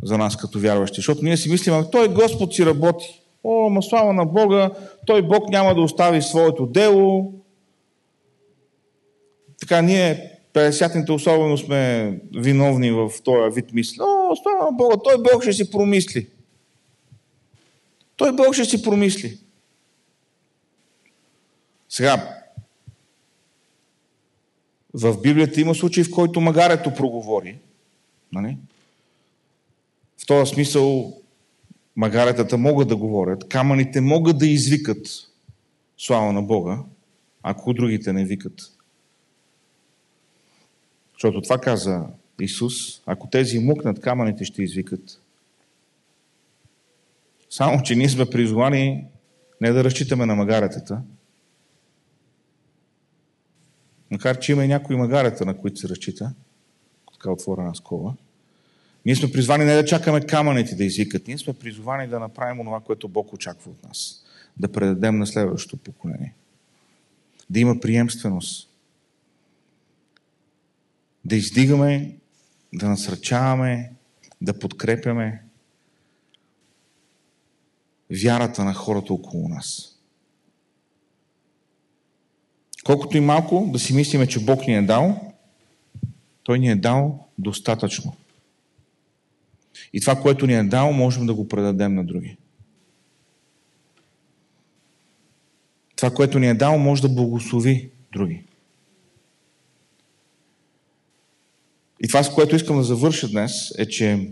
за 0.03 0.17
нас 0.17 0.37
като 0.37 0.59
вярващи. 0.59 0.95
Защото 0.95 1.23
ние 1.23 1.37
си 1.37 1.49
мислим, 1.51 1.83
той 1.91 2.13
Господ 2.13 2.53
си 2.53 2.65
работи. 2.65 3.21
О, 3.43 3.69
ма 3.69 3.83
слава 3.83 4.13
на 4.13 4.25
Бога, 4.25 4.71
той 5.05 5.21
Бог 5.21 5.49
няма 5.49 5.75
да 5.75 5.81
остави 5.81 6.21
своето 6.21 6.65
дело. 6.65 7.33
Така 9.59 9.81
ние, 9.81 10.31
50-те 10.53 11.11
особено 11.11 11.57
сме 11.57 12.13
виновни 12.35 12.91
в 12.91 13.11
този 13.23 13.55
вид 13.55 13.73
мисли. 13.73 13.97
О, 14.01 14.35
слава 14.43 14.65
на 14.65 14.71
Бога, 14.71 14.95
той 15.03 15.17
Бог 15.17 15.43
ще 15.43 15.53
си 15.53 15.71
промисли. 15.71 16.27
Той 18.15 18.31
Бог 18.31 18.53
ще 18.53 18.65
си 18.65 18.83
промисли. 18.83 19.37
Сега, 21.89 22.40
в 24.93 25.21
Библията 25.21 25.61
има 25.61 25.75
случай, 25.75 26.03
в 26.03 26.11
който 26.11 26.41
магарето 26.41 26.93
проговори. 26.93 27.57
Нали? 28.31 28.57
В 30.17 30.25
този 30.25 30.53
смисъл 30.53 31.17
магаретата 31.95 32.57
могат 32.57 32.87
да 32.87 32.95
говорят, 32.95 33.49
камъните 33.49 34.01
могат 34.01 34.37
да 34.37 34.47
извикат 34.47 35.07
слава 35.97 36.33
на 36.33 36.41
Бога, 36.41 36.79
ако 37.43 37.73
другите 37.73 38.13
не 38.13 38.25
викат. 38.25 38.71
Защото 41.13 41.41
това 41.41 41.57
каза 41.57 42.03
Исус, 42.41 43.01
ако 43.05 43.29
тези 43.29 43.59
мукнат, 43.59 43.99
камъните 43.99 44.45
ще 44.45 44.63
извикат. 44.63 45.21
Само, 47.49 47.83
че 47.83 47.95
ние 47.95 48.09
сме 48.09 48.25
призвани 48.25 49.05
не 49.61 49.71
да 49.71 49.83
разчитаме 49.83 50.25
на 50.25 50.35
магаретата, 50.35 51.01
макар 54.11 54.39
че 54.39 54.51
има 54.51 54.65
и 54.65 54.67
някои 54.67 54.95
магарета, 54.95 55.45
на 55.45 55.57
които 55.57 55.79
се 55.79 55.89
разчита, 55.89 56.33
така 57.13 57.31
отворена 57.31 57.75
скола, 57.75 58.13
ние 59.05 59.15
сме 59.15 59.31
призвани 59.31 59.65
не 59.65 59.75
да 59.75 59.85
чакаме 59.85 60.21
камъните 60.21 60.75
да 60.75 60.83
извикат, 60.83 61.27
ние 61.27 61.37
сме 61.37 61.53
призвани 61.53 62.07
да 62.07 62.19
направим 62.19 62.65
това, 62.65 62.79
което 62.79 63.07
Бог 63.07 63.33
очаква 63.33 63.71
от 63.71 63.83
нас. 63.83 64.23
Да 64.57 64.71
предадем 64.71 65.17
на 65.17 65.27
следващото 65.27 65.77
поколение. 65.77 66.33
Да 67.49 67.59
има 67.59 67.79
приемственост. 67.79 68.69
Да 71.25 71.35
издигаме, 71.35 72.15
да 72.73 72.89
насръчаваме, 72.89 73.91
да 74.41 74.59
подкрепяме 74.59 75.43
вярата 78.11 78.65
на 78.65 78.73
хората 78.73 79.13
около 79.13 79.49
нас. 79.49 79.90
Колкото 82.85 83.17
и 83.17 83.19
малко 83.19 83.69
да 83.73 83.79
си 83.79 83.93
мислиме, 83.93 84.27
че 84.27 84.45
Бог 84.45 84.67
ни 84.67 84.75
е 84.75 84.81
дал, 84.81 85.31
Той 86.43 86.59
ни 86.59 86.69
е 86.69 86.75
дал 86.75 87.27
достатъчно. 87.37 88.15
И 89.93 90.01
това, 90.01 90.15
което 90.15 90.47
ни 90.47 90.53
е 90.53 90.63
дал, 90.63 90.91
можем 90.91 91.25
да 91.25 91.33
го 91.33 91.47
предадем 91.47 91.95
на 91.95 92.03
други. 92.03 92.37
Това, 95.95 96.11
което 96.11 96.39
ни 96.39 96.49
е 96.49 96.53
дал, 96.53 96.77
може 96.77 97.01
да 97.01 97.09
благослови 97.09 97.91
други. 98.13 98.43
И 102.03 102.07
това, 102.07 102.23
с 102.23 102.33
което 102.33 102.55
искам 102.55 102.77
да 102.77 102.83
завърша 102.83 103.27
днес, 103.27 103.71
е, 103.77 103.85
че 103.85 104.29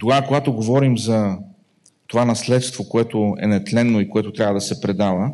тогава, 0.00 0.26
когато 0.26 0.52
говорим 0.52 0.98
за 0.98 1.38
това 2.06 2.24
наследство, 2.24 2.88
което 2.88 3.36
е 3.40 3.46
нетленно 3.46 4.00
и 4.00 4.10
което 4.10 4.32
трябва 4.32 4.54
да 4.54 4.60
се 4.60 4.80
предава, 4.80 5.32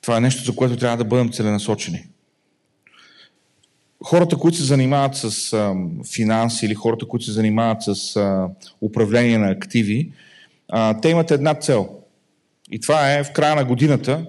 това 0.00 0.16
е 0.16 0.20
нещо, 0.20 0.44
за 0.44 0.56
което 0.56 0.76
трябва 0.76 0.96
да 0.96 1.04
бъдем 1.04 1.32
целенасочени. 1.32 2.04
Хората, 4.04 4.36
които 4.36 4.56
се 4.56 4.64
занимават 4.64 5.16
с 5.16 5.52
а, 5.52 5.74
финанси 6.14 6.66
или 6.66 6.74
хората, 6.74 7.06
които 7.06 7.24
се 7.24 7.32
занимават 7.32 7.82
с 7.82 8.16
а, 8.16 8.48
управление 8.80 9.38
на 9.38 9.50
активи, 9.50 10.12
а, 10.68 11.00
те 11.00 11.08
имат 11.08 11.30
една 11.30 11.54
цел. 11.54 11.88
И 12.70 12.80
това 12.80 13.14
е 13.14 13.24
в 13.24 13.32
края 13.32 13.56
на 13.56 13.64
годината 13.64 14.26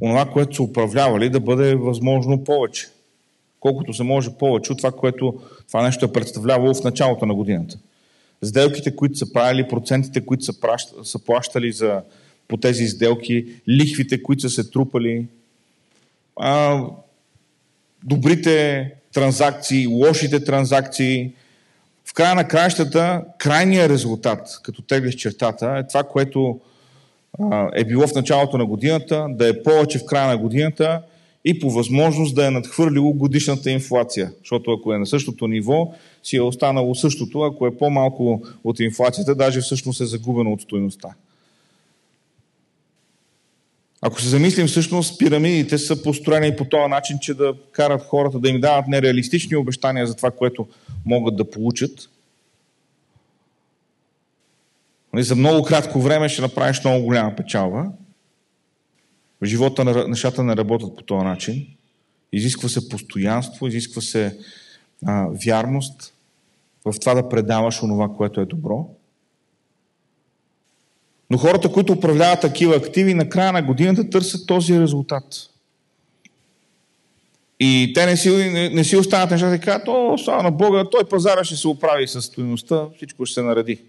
онова, 0.00 0.26
което 0.26 0.56
са 0.56 0.62
управлявали, 0.62 1.30
да 1.30 1.40
бъде 1.40 1.74
възможно 1.74 2.44
повече. 2.44 2.88
Колкото 3.60 3.94
се 3.94 4.02
може 4.02 4.30
повече 4.30 4.72
от 4.72 4.78
това, 4.78 4.92
което 4.92 5.40
това 5.68 5.82
нещо 5.82 6.04
е 6.04 6.12
представлявало 6.12 6.74
в 6.74 6.84
началото 6.84 7.26
на 7.26 7.34
годината. 7.34 7.78
Сделките, 8.42 8.96
които 8.96 9.18
са 9.18 9.32
правили, 9.32 9.68
процентите, 9.68 10.26
които 10.26 10.44
са, 10.44 10.60
пращ, 10.60 10.88
са 11.02 11.24
плащали 11.24 11.72
за, 11.72 12.02
по 12.50 12.56
тези 12.56 12.88
сделки, 12.88 13.46
лихвите, 13.68 14.22
които 14.22 14.40
са 14.42 14.50
се 14.50 14.70
трупали, 14.70 15.26
а, 16.36 16.84
добрите 18.04 18.86
транзакции, 19.12 19.86
лошите 19.86 20.44
транзакции. 20.44 21.32
В 22.04 22.14
края 22.14 22.34
на 22.34 22.48
краищата, 22.48 23.24
крайният 23.38 23.90
резултат, 23.90 24.60
като 24.62 24.82
теглиш 24.82 25.14
чертата, 25.14 25.76
е 25.78 25.86
това, 25.86 26.02
което 26.02 26.60
е 27.74 27.84
било 27.84 28.06
в 28.06 28.14
началото 28.14 28.58
на 28.58 28.66
годината, 28.66 29.26
да 29.30 29.48
е 29.48 29.62
повече 29.62 29.98
в 29.98 30.04
края 30.04 30.28
на 30.28 30.38
годината 30.38 31.02
и 31.44 31.60
по 31.60 31.70
възможност 31.70 32.34
да 32.34 32.46
е 32.46 32.50
надхвърлило 32.50 33.12
годишната 33.12 33.70
инфлация. 33.70 34.32
Защото 34.38 34.72
ако 34.72 34.92
е 34.92 34.98
на 34.98 35.06
същото 35.06 35.48
ниво, 35.48 35.92
си 36.22 36.36
е 36.36 36.42
останало 36.42 36.94
същото, 36.94 37.42
ако 37.42 37.66
е 37.66 37.76
по-малко 37.76 38.42
от 38.64 38.80
инфлацията, 38.80 39.34
даже 39.34 39.60
всъщност 39.60 40.00
е 40.00 40.06
загубено 40.06 40.52
от 40.52 40.62
стоеността. 40.62 41.08
Ако 44.02 44.20
се 44.20 44.28
замислим, 44.28 44.66
всъщност 44.66 45.18
пирамидите 45.18 45.78
са 45.78 46.02
построени 46.02 46.56
по 46.56 46.64
този 46.64 46.90
начин, 46.90 47.18
че 47.18 47.34
да 47.34 47.54
карат 47.72 48.02
хората 48.02 48.38
да 48.38 48.48
им 48.48 48.60
дават 48.60 48.88
нереалистични 48.88 49.56
обещания 49.56 50.06
за 50.06 50.16
това, 50.16 50.30
което 50.30 50.68
могат 51.06 51.36
да 51.36 51.50
получат. 51.50 52.10
Нали, 55.12 55.24
за 55.24 55.36
много 55.36 55.62
кратко 55.62 56.00
време 56.00 56.28
ще 56.28 56.42
направиш 56.42 56.84
много 56.84 57.04
голяма 57.04 57.36
печалба. 57.36 57.86
В 59.40 59.46
живота 59.46 60.08
нещата 60.08 60.42
не 60.42 60.56
работят 60.56 60.96
по 60.96 61.02
този 61.02 61.24
начин. 61.24 61.66
Изисква 62.32 62.68
се 62.68 62.88
постоянство, 62.88 63.66
изисква 63.66 64.02
се 64.02 64.38
а, 65.06 65.26
вярност 65.44 66.14
в 66.84 66.94
това 67.00 67.14
да 67.14 67.28
предаваш 67.28 67.82
онова, 67.82 68.08
което 68.08 68.40
е 68.40 68.46
добро. 68.46 68.88
Но 71.30 71.38
хората, 71.38 71.72
които 71.72 71.92
управляват 71.92 72.40
такива 72.40 72.76
активи, 72.76 73.14
на 73.14 73.28
края 73.28 73.52
на 73.52 73.62
годината 73.62 74.10
търсят 74.10 74.46
този 74.46 74.80
резултат. 74.80 75.24
И 77.60 77.92
те 77.94 78.06
не 78.06 78.16
си, 78.16 78.30
не, 78.30 78.68
не 78.68 78.84
си 78.84 78.96
остават 78.96 79.30
нещата 79.30 79.54
и 79.54 79.60
казват, 79.60 79.88
о, 79.88 80.18
слава 80.18 80.42
на 80.42 80.50
Бога, 80.50 80.84
той 80.90 81.04
пазара 81.04 81.44
ще 81.44 81.56
се 81.56 81.68
оправи 81.68 82.08
с 82.08 82.22
стоеността, 82.22 82.86
всичко 82.96 83.26
ще 83.26 83.34
се 83.34 83.42
нареди. 83.42 83.82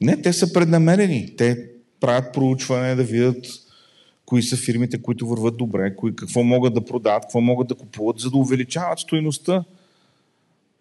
Не, 0.00 0.22
те 0.22 0.32
са 0.32 0.52
преднамерени. 0.52 1.36
Те 1.36 1.70
правят 2.00 2.32
проучване 2.32 2.94
да 2.94 3.04
видят 3.04 3.46
кои 4.26 4.42
са 4.42 4.56
фирмите, 4.56 5.02
които 5.02 5.28
върват 5.28 5.56
добре, 5.56 5.96
кои, 5.96 6.16
какво 6.16 6.42
могат 6.42 6.74
да 6.74 6.84
продават, 6.84 7.22
какво 7.22 7.40
могат 7.40 7.68
да 7.68 7.74
купуват, 7.74 8.18
за 8.18 8.30
да 8.30 8.36
увеличават 8.36 8.98
стоеността 8.98 9.64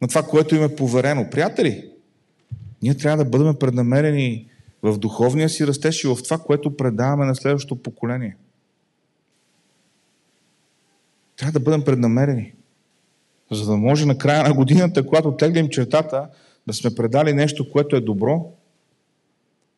на 0.01 0.07
това, 0.07 0.23
което 0.23 0.55
им 0.55 0.63
е 0.63 0.75
поверено. 0.75 1.29
Приятели, 1.29 1.89
ние 2.81 2.97
трябва 2.97 3.23
да 3.23 3.29
бъдем 3.29 3.55
преднамерени 3.59 4.47
в 4.83 4.97
духовния 4.97 5.49
си 5.49 5.67
растеж 5.67 6.03
и 6.03 6.07
в 6.07 6.17
това, 6.23 6.37
което 6.37 6.77
предаваме 6.77 7.25
на 7.25 7.35
следващото 7.35 7.83
поколение. 7.83 8.37
Трябва 11.37 11.51
да 11.51 11.59
бъдем 11.59 11.83
преднамерени. 11.83 12.53
За 13.51 13.65
да 13.65 13.77
може 13.77 14.05
на 14.05 14.17
края 14.17 14.43
на 14.43 14.53
годината, 14.53 15.05
когато 15.05 15.37
теглим 15.37 15.69
чертата, 15.69 16.29
да 16.67 16.73
сме 16.73 16.95
предали 16.95 17.33
нещо, 17.33 17.71
което 17.71 17.95
е 17.95 18.01
добро, 18.01 18.51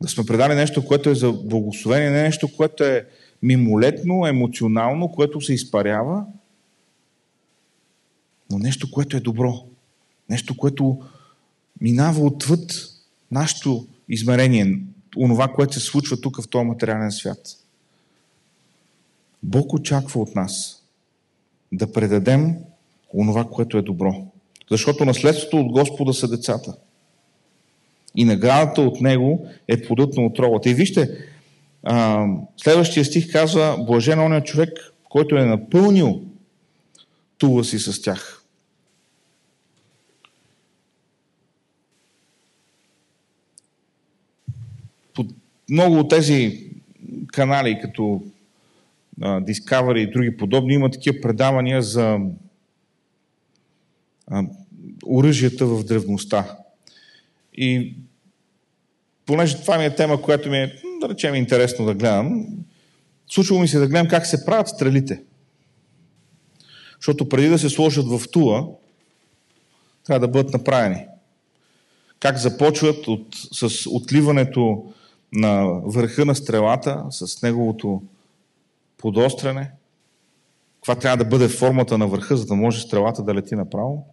да 0.01 0.08
сме 0.10 0.26
предали 0.26 0.56
нещо, 0.56 0.86
което 0.86 1.10
е 1.10 1.16
за 1.16 1.32
благословение, 1.32 2.10
не 2.10 2.24
нещо, 2.24 2.56
което 2.58 2.84
е 2.84 3.08
мимолетно, 3.41 4.28
емоционално, 4.28 5.12
което 5.12 5.41
се 5.41 5.54
изпарява, 5.54 6.26
но 8.51 8.58
нещо, 8.58 8.91
което 8.91 9.18
е 9.18 9.20
добро. 9.20 9.54
Нещо, 10.30 10.58
което 10.58 11.01
минава 11.82 12.26
отвъд 12.26 12.93
нашето 13.34 13.88
измерение, 14.10 14.80
онова, 15.18 15.48
което 15.48 15.74
се 15.74 15.80
случва 15.80 16.22
тук 16.22 16.42
в 16.42 16.50
този 16.50 16.66
материален 16.66 17.12
свят. 17.12 17.40
Бог 19.44 19.74
очаква 19.74 20.22
от 20.22 20.36
нас 20.36 20.84
да 21.72 21.92
предадем 21.92 22.56
онова, 23.14 23.46
което 23.46 23.78
е 23.78 23.82
добро. 23.82 24.28
Защото 24.72 25.06
наследството 25.06 25.60
от 25.60 25.72
Господа 25.72 26.14
са 26.14 26.28
децата. 26.28 26.76
И 28.16 28.26
наградата 28.26 28.82
от 28.82 29.02
Него 29.02 29.48
е 29.68 29.82
плодът 29.82 30.18
на 30.18 30.26
отровата. 30.26 30.70
И 30.70 30.74
вижте, 30.74 31.18
следващия 32.58 33.06
стих 33.06 33.32
казва, 33.32 33.78
блажен 33.88 34.20
оня 34.20 34.44
човек, 34.44 34.70
който 35.10 35.36
е 35.36 35.46
напълнил 35.46 36.22
тула 37.38 37.64
си 37.64 37.80
с 37.80 38.02
тях. 38.02 38.43
Много 45.70 45.99
от 45.99 46.09
тези 46.09 46.70
канали, 47.28 47.80
като 47.82 48.24
Discovery 49.20 49.97
и 49.97 50.11
други 50.11 50.38
подобни, 50.38 50.74
има 50.74 50.91
такива 50.91 51.22
предавания 51.22 51.82
за 51.82 52.20
оръжията 55.05 55.66
в 55.66 55.84
древността. 55.84 56.57
И 57.53 57.95
понеже 59.26 59.61
това 59.61 59.78
ми 59.78 59.86
е 59.86 59.95
тема, 59.95 60.22
която 60.22 60.49
ми 60.49 60.57
е, 60.57 60.76
да 61.01 61.09
речем, 61.09 61.36
интересно 61.36 61.86
да 61.86 61.93
гледам, 61.93 62.47
случва 63.32 63.59
ми 63.59 63.68
се 63.68 63.80
да 63.80 63.88
гледам 63.88 64.07
как 64.07 64.26
се 64.26 64.45
правят 64.45 64.68
стрелите. 64.68 65.22
Защото 66.95 67.30
преди 67.30 67.47
да 67.47 67.59
се 67.59 67.70
сложат 67.70 68.07
в 68.07 68.22
тула, 68.32 68.68
трябва 70.03 70.28
да 70.28 70.32
бъдат 70.32 70.53
направени. 70.53 71.05
Как 72.20 72.38
започват 72.38 73.07
от, 73.07 73.28
с 73.51 73.89
отливането 73.89 74.93
на 75.34 75.66
върха 75.66 76.26
на 76.26 76.36
стрелата, 76.36 77.06
с 77.10 77.42
неговото 77.42 78.02
подостряне. 78.98 79.72
Каква 80.76 80.96
трябва 80.96 81.18
да 81.18 81.30
бъде 81.30 81.48
формата 81.48 81.98
на 81.98 82.08
върха, 82.08 82.38
за 82.38 82.46
да 82.46 82.56
може 82.56 82.82
стрелата 82.82 83.24
да 83.24 83.36
лети 83.36 83.56
направо. 83.56 84.06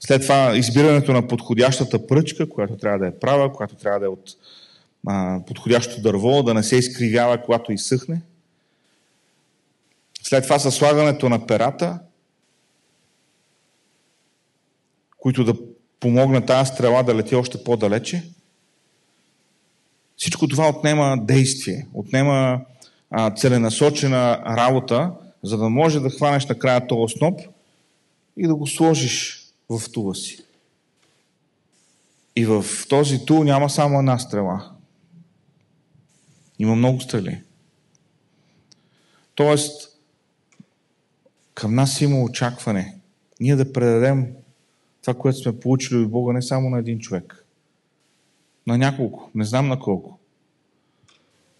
След 0.00 0.22
това 0.22 0.56
избирането 0.56 1.12
на 1.12 1.28
подходящата 1.28 2.06
пръчка, 2.06 2.48
която 2.48 2.76
трябва 2.76 2.98
да 2.98 3.06
е 3.06 3.18
права, 3.18 3.52
която 3.52 3.74
трябва 3.74 4.00
да 4.00 4.06
е 4.06 4.08
от 4.08 4.30
а, 5.06 5.40
подходящото 5.46 6.02
дърво, 6.02 6.42
да 6.42 6.54
не 6.54 6.62
се 6.62 6.76
изкривява, 6.76 7.42
когато 7.42 7.72
изсъхне. 7.72 8.22
След 10.22 10.44
това 10.44 10.58
със 10.58 10.74
слагането 10.74 11.28
на 11.28 11.46
перата, 11.46 11.98
които 15.18 15.44
да 15.44 15.54
помогнат 16.00 16.46
тази 16.46 16.72
стрела 16.72 17.02
да 17.02 17.14
лети 17.14 17.34
още 17.34 17.64
по-далече. 17.64 18.30
Всичко 20.20 20.48
това 20.48 20.68
отнема 20.68 21.18
действие, 21.20 21.86
отнема 21.94 22.60
а, 23.10 23.30
целенасочена 23.34 24.42
работа, 24.56 25.12
за 25.42 25.56
да 25.56 25.68
може 25.68 26.00
да 26.00 26.10
хванеш 26.10 26.46
накрая 26.46 26.86
този 26.86 27.14
сноп 27.18 27.40
и 28.36 28.46
да 28.46 28.54
го 28.54 28.66
сложиш 28.66 29.44
в 29.70 29.92
тула 29.92 30.14
си. 30.14 30.44
И 32.36 32.46
в 32.46 32.64
този 32.88 33.24
тул 33.24 33.44
няма 33.44 33.70
само 33.70 33.98
една 33.98 34.18
стрела. 34.18 34.70
Има 36.58 36.76
много 36.76 37.00
стрели. 37.00 37.42
Тоест, 39.34 39.98
към 41.54 41.74
нас 41.74 42.00
има 42.00 42.22
очакване. 42.22 42.94
Ние 43.40 43.56
да 43.56 43.72
предадем 43.72 44.26
това, 45.02 45.14
което 45.14 45.38
сме 45.38 45.60
получили 45.60 45.98
от 45.98 46.10
Бога, 46.10 46.32
не 46.32 46.42
само 46.42 46.70
на 46.70 46.78
един 46.78 46.98
човек, 46.98 47.39
на 48.66 48.78
няколко, 48.78 49.30
не 49.34 49.44
знам 49.44 49.68
на 49.68 49.78
колко. 49.78 50.18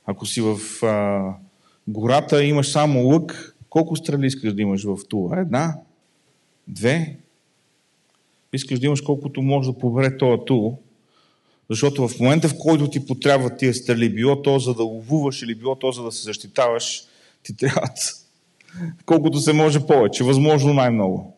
Ако 0.07 0.27
си 0.27 0.41
в 0.41 0.59
а, 0.87 1.35
гората 1.89 2.45
имаш 2.45 2.71
само 2.71 3.07
лък, 3.07 3.57
колко 3.69 3.97
стрели 3.97 4.27
искаш 4.27 4.55
да 4.55 4.63
имаш 4.63 4.85
в 4.85 4.99
тула? 5.09 5.41
Една? 5.41 5.77
Две? 6.69 7.17
Искаш 8.53 8.79
да 8.79 8.87
имаш 8.87 9.01
колкото 9.01 9.43
може 9.43 9.73
да 9.73 9.79
побере 9.79 10.17
този 10.17 10.43
тул, 10.47 10.79
Защото 11.71 12.09
в 12.09 12.21
момента, 12.21 12.49
в 12.49 12.59
който 12.59 12.91
ти 12.91 13.07
потрябват 13.07 13.59
тия 13.59 13.75
стрели, 13.75 14.15
било 14.15 14.43
то 14.43 14.59
за 14.59 14.75
да 14.75 14.83
ловуваш 14.83 15.43
или 15.43 15.55
било 15.55 15.75
то 15.75 15.93
за 15.93 16.03
да 16.03 16.13
се 16.13 16.23
защитаваш, 16.23 17.03
ти 17.43 17.57
трябват 17.57 18.27
колкото 19.07 19.39
се 19.39 19.53
може 19.53 19.87
повече, 19.87 20.25
възможно 20.25 20.75
най-много. 20.75 21.37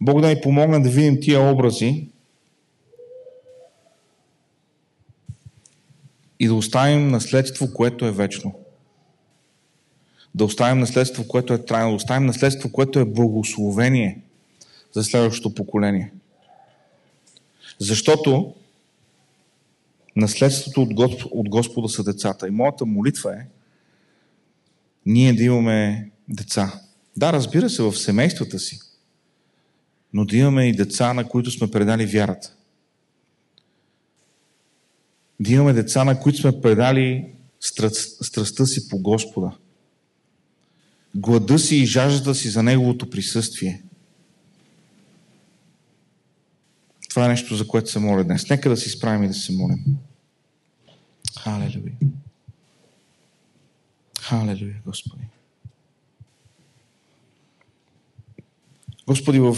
Бог 0.00 0.20
да 0.20 0.28
ни 0.28 0.40
помогне 0.40 0.80
да 0.80 0.90
видим 0.90 1.20
тия 1.20 1.52
образи 1.52 2.08
и 6.38 6.46
да 6.46 6.54
оставим 6.54 7.08
наследство, 7.08 7.72
което 7.74 8.06
е 8.06 8.12
вечно. 8.12 8.54
Да 10.34 10.44
оставим 10.44 10.78
наследство, 10.78 11.28
което 11.28 11.52
е 11.52 11.64
трайно. 11.64 11.90
Да 11.90 11.96
оставим 11.96 12.26
наследство, 12.26 12.72
което 12.72 12.98
е 12.98 13.04
благословение 13.04 14.20
за 14.92 15.04
следващото 15.04 15.54
поколение. 15.54 16.12
Защото 17.78 18.54
наследството 20.16 20.82
от, 20.82 20.94
Госп... 20.94 21.24
от 21.30 21.48
Господа 21.48 21.88
са 21.88 22.04
децата. 22.04 22.48
И 22.48 22.50
моята 22.50 22.86
молитва 22.86 23.34
е 23.34 23.46
ние 25.06 25.32
да 25.32 25.42
имаме 25.42 26.10
деца. 26.28 26.80
Да, 27.16 27.32
разбира 27.32 27.70
се, 27.70 27.82
в 27.82 27.96
семействата 27.96 28.58
си. 28.58 28.80
Но 30.12 30.24
да 30.24 30.36
имаме 30.36 30.68
и 30.68 30.72
деца, 30.72 31.14
на 31.14 31.28
които 31.28 31.50
сме 31.50 31.70
предали 31.70 32.06
вярата. 32.06 32.54
Да 35.40 35.52
имаме 35.52 35.72
деца, 35.72 36.04
на 36.04 36.20
които 36.20 36.38
сме 36.38 36.60
предали 36.60 37.32
страстта 38.20 38.66
си 38.66 38.88
по 38.88 38.98
Господа. 38.98 39.50
Глада 41.14 41.58
си 41.58 41.76
и 41.76 41.86
жаждата 41.86 42.34
си 42.34 42.48
за 42.48 42.62
Неговото 42.62 43.10
присъствие. 43.10 43.82
Това 47.08 47.26
е 47.26 47.28
нещо, 47.28 47.56
за 47.56 47.66
което 47.66 47.90
се 47.90 47.98
моля 47.98 48.24
днес. 48.24 48.50
Нека 48.50 48.68
да 48.68 48.76
си 48.76 48.90
справим 48.90 49.22
и 49.22 49.28
да 49.28 49.34
се 49.34 49.52
молим. 49.52 49.84
Халелуя. 51.40 51.92
Халелуя, 54.20 54.74
Господи. 54.86 55.24
Господи, 59.06 59.38
в 59.40 59.56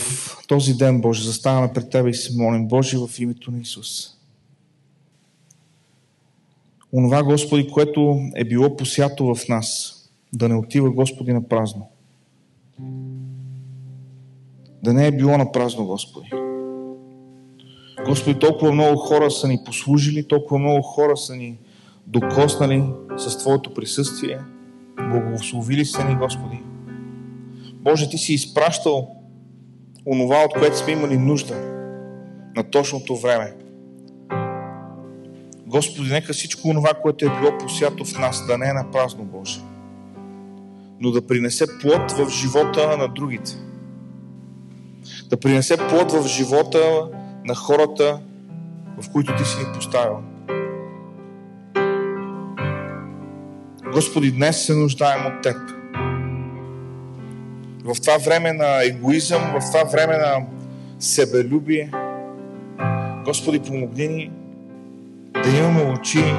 този 0.48 0.74
ден, 0.74 1.00
Боже, 1.00 1.24
заставаме 1.24 1.72
пред 1.72 1.90
Тебе 1.90 2.10
и 2.10 2.14
се 2.14 2.36
молим, 2.36 2.68
Боже, 2.68 2.98
в 2.98 3.10
името 3.18 3.50
на 3.50 3.60
Исус. 3.60 4.15
Онова, 6.93 7.22
Господи, 7.22 7.70
което 7.70 8.18
е 8.34 8.45
било 8.45 8.76
посято 8.76 9.34
в 9.34 9.49
нас, 9.49 9.93
да 10.32 10.49
не 10.49 10.55
отива, 10.55 10.91
Господи, 10.91 11.32
на 11.32 11.49
празно. 11.49 11.89
Да 14.82 14.93
не 14.93 15.07
е 15.07 15.16
било 15.16 15.39
на 15.39 15.53
празно, 15.53 15.87
Господи. 15.87 16.30
Господи, 18.07 18.39
толкова 18.39 18.72
много 18.72 18.97
хора 18.97 19.30
са 19.30 19.49
ни 19.49 19.59
послужили, 19.64 20.28
толкова 20.28 20.59
много 20.59 20.82
хора 20.82 21.16
са 21.16 21.37
ни 21.37 21.59
докоснали 22.07 22.84
с 23.16 23.39
Твоето 23.39 23.74
присъствие. 23.74 24.39
Благословили 24.97 25.84
се 25.84 26.05
ни, 26.05 26.14
Господи. 26.14 26.62
Боже, 27.72 28.11
Ти 28.11 28.18
си 28.18 28.34
изпращал 28.34 29.09
онова, 30.07 30.45
от 30.45 30.53
което 30.53 30.78
сме 30.78 30.93
имали 30.93 31.18
нужда 31.18 31.55
на 32.57 32.70
точното 32.70 33.16
време. 33.16 33.55
Господи, 35.66 36.10
нека 36.10 36.32
всичко 36.32 36.68
онова, 36.68 36.94
което 37.02 37.26
е 37.26 37.40
било 37.40 37.58
посято 37.58 38.04
в 38.04 38.18
нас, 38.18 38.46
да 38.46 38.58
не 38.58 38.68
е 38.68 38.72
на 38.72 38.90
празно, 38.90 39.24
Боже, 39.24 39.60
но 41.00 41.10
да 41.10 41.26
принесе 41.26 41.66
плод 41.80 42.12
в 42.12 42.28
живота 42.30 42.96
на 42.96 43.08
другите. 43.08 43.52
Да 45.28 45.36
принесе 45.36 45.76
плод 45.76 46.12
в 46.12 46.26
живота 46.26 47.08
на 47.44 47.54
хората, 47.54 48.20
в 49.00 49.10
които 49.12 49.36
Ти 49.36 49.44
си 49.44 49.58
ни 49.58 49.64
поставил. 49.74 50.16
Господи, 53.92 54.32
днес 54.32 54.66
се 54.66 54.74
нуждаем 54.74 55.26
от 55.26 55.42
Теб. 55.42 55.56
В 57.84 58.00
това 58.00 58.18
време 58.18 58.52
на 58.52 58.84
егоизъм, 58.84 59.42
в 59.42 59.72
това 59.72 59.84
време 59.84 60.16
на 60.16 60.46
себелюбие, 60.98 61.90
Господи, 63.24 63.58
помогни 63.58 64.08
ни 64.08 64.30
да 65.47 65.59
имаме 65.59 65.82
очи 65.82 66.34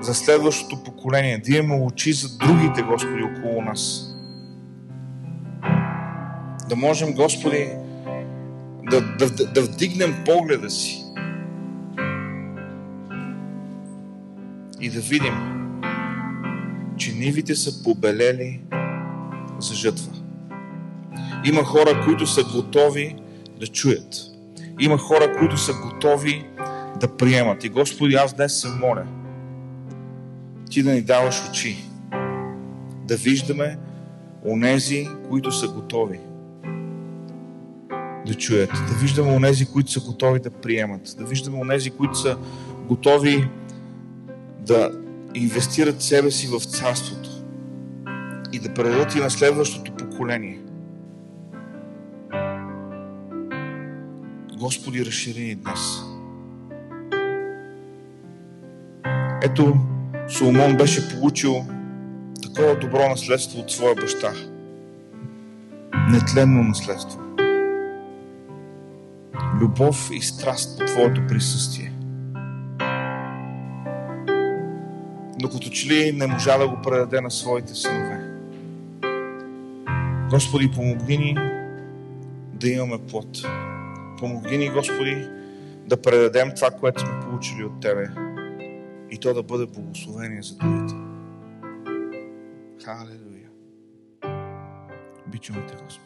за 0.00 0.14
следващото 0.14 0.84
поколение, 0.84 1.38
да 1.38 1.56
имаме 1.56 1.84
очи 1.84 2.12
за 2.12 2.38
другите, 2.38 2.82
Господи, 2.82 3.22
около 3.22 3.62
нас. 3.62 4.10
Да 6.68 6.76
можем, 6.76 7.14
Господи, 7.14 7.68
да, 8.90 9.00
да, 9.00 9.30
да, 9.30 9.46
да 9.46 9.62
вдигнем 9.62 10.14
погледа 10.24 10.70
си 10.70 11.04
и 14.80 14.90
да 14.90 15.00
видим, 15.00 15.34
че 16.96 17.12
нивите 17.12 17.54
са 17.54 17.82
побелели 17.82 18.60
за 19.58 19.74
жътва. 19.74 20.12
Има 21.44 21.64
хора, 21.64 22.02
които 22.04 22.26
са 22.26 22.44
готови 22.44 23.16
да 23.60 23.66
чуят. 23.66 24.16
Има 24.80 24.98
хора, 24.98 25.36
които 25.38 25.56
са 25.56 25.72
готови 25.72 26.46
да 27.00 27.16
приемат. 27.16 27.64
И 27.64 27.68
Господи, 27.68 28.14
аз 28.14 28.34
днес 28.34 28.60
се 28.60 28.68
моля 28.68 29.06
Ти 30.70 30.82
да 30.82 30.92
ни 30.92 31.02
даваш 31.02 31.48
очи, 31.50 31.84
да 33.04 33.16
виждаме 33.16 33.78
онези, 34.44 35.08
които 35.28 35.52
са 35.52 35.68
готови 35.68 36.20
да 38.26 38.34
чуят, 38.34 38.70
да 38.70 38.94
виждаме 39.00 39.32
онези, 39.32 39.66
които 39.66 39.90
са 39.90 40.00
готови 40.00 40.40
да 40.40 40.50
приемат, 40.50 41.14
да 41.18 41.24
виждаме 41.24 41.58
онези, 41.58 41.90
които 41.90 42.14
са 42.14 42.36
готови 42.88 43.48
да 44.60 44.90
инвестират 45.34 46.02
себе 46.02 46.30
си 46.30 46.46
в 46.46 46.64
царството 46.64 47.30
и 48.52 48.58
да 48.58 48.74
предадат 48.74 49.14
и 49.14 49.18
на 49.18 49.30
следващото 49.30 49.92
поколение. 49.92 50.60
Господи, 54.58 55.06
разшири 55.06 55.42
ни 55.42 55.54
днес. 55.54 56.03
Ето, 59.44 59.76
Соломон 60.28 60.76
беше 60.76 61.08
получил 61.08 61.66
такова 62.42 62.78
добро 62.78 63.08
наследство 63.08 63.60
от 63.60 63.70
своя 63.70 63.94
баща. 63.94 64.32
Нетленно 66.10 66.62
наследство. 66.62 67.20
Любов 69.60 70.10
и 70.12 70.20
страст 70.20 70.78
по 70.78 70.84
Твоето 70.84 71.26
присъствие. 71.28 71.92
Но 75.40 75.48
като 75.48 75.70
че 75.70 75.88
ли 75.88 76.12
не 76.12 76.26
можа 76.26 76.58
да 76.58 76.68
го 76.68 76.82
предаде 76.82 77.20
на 77.20 77.30
своите 77.30 77.74
синове. 77.74 78.30
Господи, 80.30 80.70
помогни 80.70 81.16
ни 81.16 81.36
да 82.52 82.68
имаме 82.68 82.98
плод. 83.10 83.38
Помогни 84.18 84.58
ни, 84.58 84.68
Господи, 84.68 85.28
да 85.86 86.02
предадем 86.02 86.52
това, 86.56 86.70
което 86.70 87.00
сме 87.00 87.20
получили 87.20 87.64
от 87.64 87.80
Тебе 87.80 88.23
и 89.14 89.18
то 89.18 89.34
да 89.34 89.42
бъде 89.42 89.66
благословение 89.66 90.42
за 90.42 90.56
другите. 90.56 90.94
Халелуя. 92.84 93.50
Обичаме 95.26 95.66
Те, 95.66 95.76
Господи. 95.84 96.03